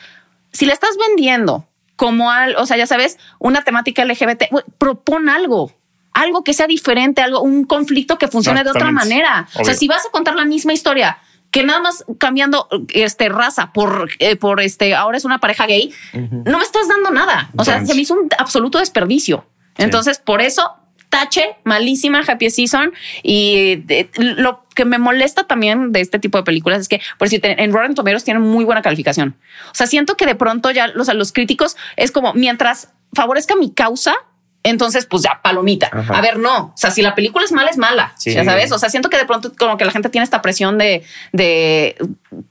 [0.51, 4.45] si le estás vendiendo como al, o sea, ya sabes, una temática LGBT,
[4.77, 5.73] propon algo
[6.13, 9.47] algo que sea diferente, algo, un conflicto que funcione de otra manera.
[9.55, 11.17] O sea, si vas a contar la misma historia,
[11.51, 15.93] que nada más cambiando este raza por, eh, por este, ahora es una pareja gay,
[16.13, 17.49] no me estás dando nada.
[17.57, 19.45] O sea, se me hizo un absoluto desperdicio.
[19.77, 20.75] Entonces, por eso
[21.09, 22.93] tache, malísima Happy Season.
[23.23, 23.83] Y
[24.17, 27.73] lo que me molesta también de este tipo de películas es que, por si en
[27.73, 29.35] Rotten Tomatoes tienen muy buena calificación.
[29.71, 33.71] O sea, siento que de pronto ya los, los críticos es como mientras favorezca mi
[33.71, 34.15] causa,
[34.69, 35.87] entonces, pues ya, palomita.
[35.87, 36.67] A ver, no.
[36.67, 38.13] O sea, si la película es mala, es mala.
[38.23, 38.71] Ya sabes.
[38.71, 41.03] O sea, siento que de pronto como que la gente tiene esta presión de,
[41.33, 41.95] de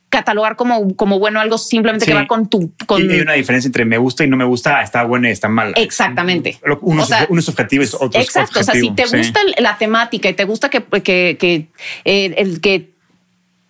[0.09, 2.73] catalogar como, como bueno algo simplemente que va con tu.
[2.87, 3.11] Con...
[3.11, 5.73] Hay una diferencia entre me gusta y no me gusta, está buena y está mala.
[5.77, 6.59] Exactamente.
[6.81, 8.61] Uno, es objetivo y otro Exacto.
[8.61, 11.69] O sea, si te gusta la temática y te gusta que, que, que
[12.05, 12.91] eh, el que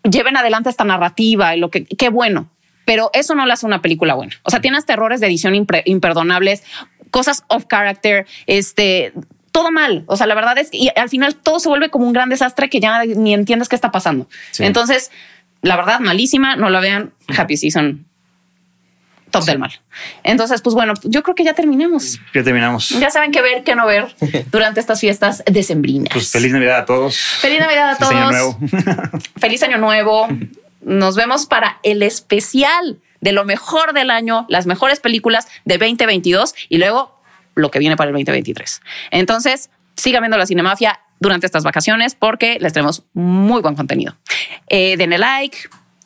[0.09, 2.49] lleven adelante esta narrativa y lo que, qué bueno
[2.89, 4.33] pero eso no le hace una película buena.
[4.45, 6.63] O sea, tienes errores de edición imperdonables,
[7.11, 9.13] cosas off character, este,
[9.53, 10.05] todo mal.
[10.07, 12.69] O sea, la verdad es que al final todo se vuelve como un gran desastre
[12.71, 14.29] que ya ni entiendes qué está pasando.
[14.59, 15.11] Entonces,
[15.63, 17.13] la verdad, malísima, no la vean.
[17.37, 18.05] Happy Season.
[19.31, 19.73] Top del mal.
[20.23, 22.19] Entonces, pues bueno, yo creo que ya terminamos.
[22.33, 22.89] Ya terminamos.
[22.91, 24.15] Ya saben qué ver, qué no ver
[24.51, 26.13] durante estas fiestas decembrinas.
[26.13, 27.17] Pues feliz Navidad a todos.
[27.17, 28.13] Feliz Navidad a todos.
[28.13, 28.59] Feliz año nuevo.
[29.37, 30.29] feliz año nuevo.
[30.81, 36.55] Nos vemos para el especial de lo mejor del año, las mejores películas de 2022
[36.69, 37.21] y luego
[37.55, 38.81] lo que viene para el 2023.
[39.11, 44.17] Entonces, sigan viendo la Cinemafia durante estas vacaciones porque les tenemos muy buen contenido.
[44.69, 45.59] Eh, denle like,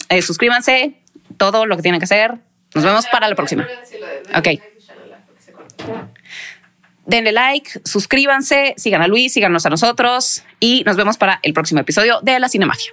[0.08, 0.94] eh, suscríbanse,
[1.36, 2.38] todo lo que tienen que hacer.
[2.74, 3.68] Nos vemos para la próxima.
[4.34, 4.48] Ok.
[7.04, 11.80] Denle like, suscríbanse, sigan a Luis, síganos a nosotros y nos vemos para el próximo
[11.80, 12.92] episodio de La Cinemafia.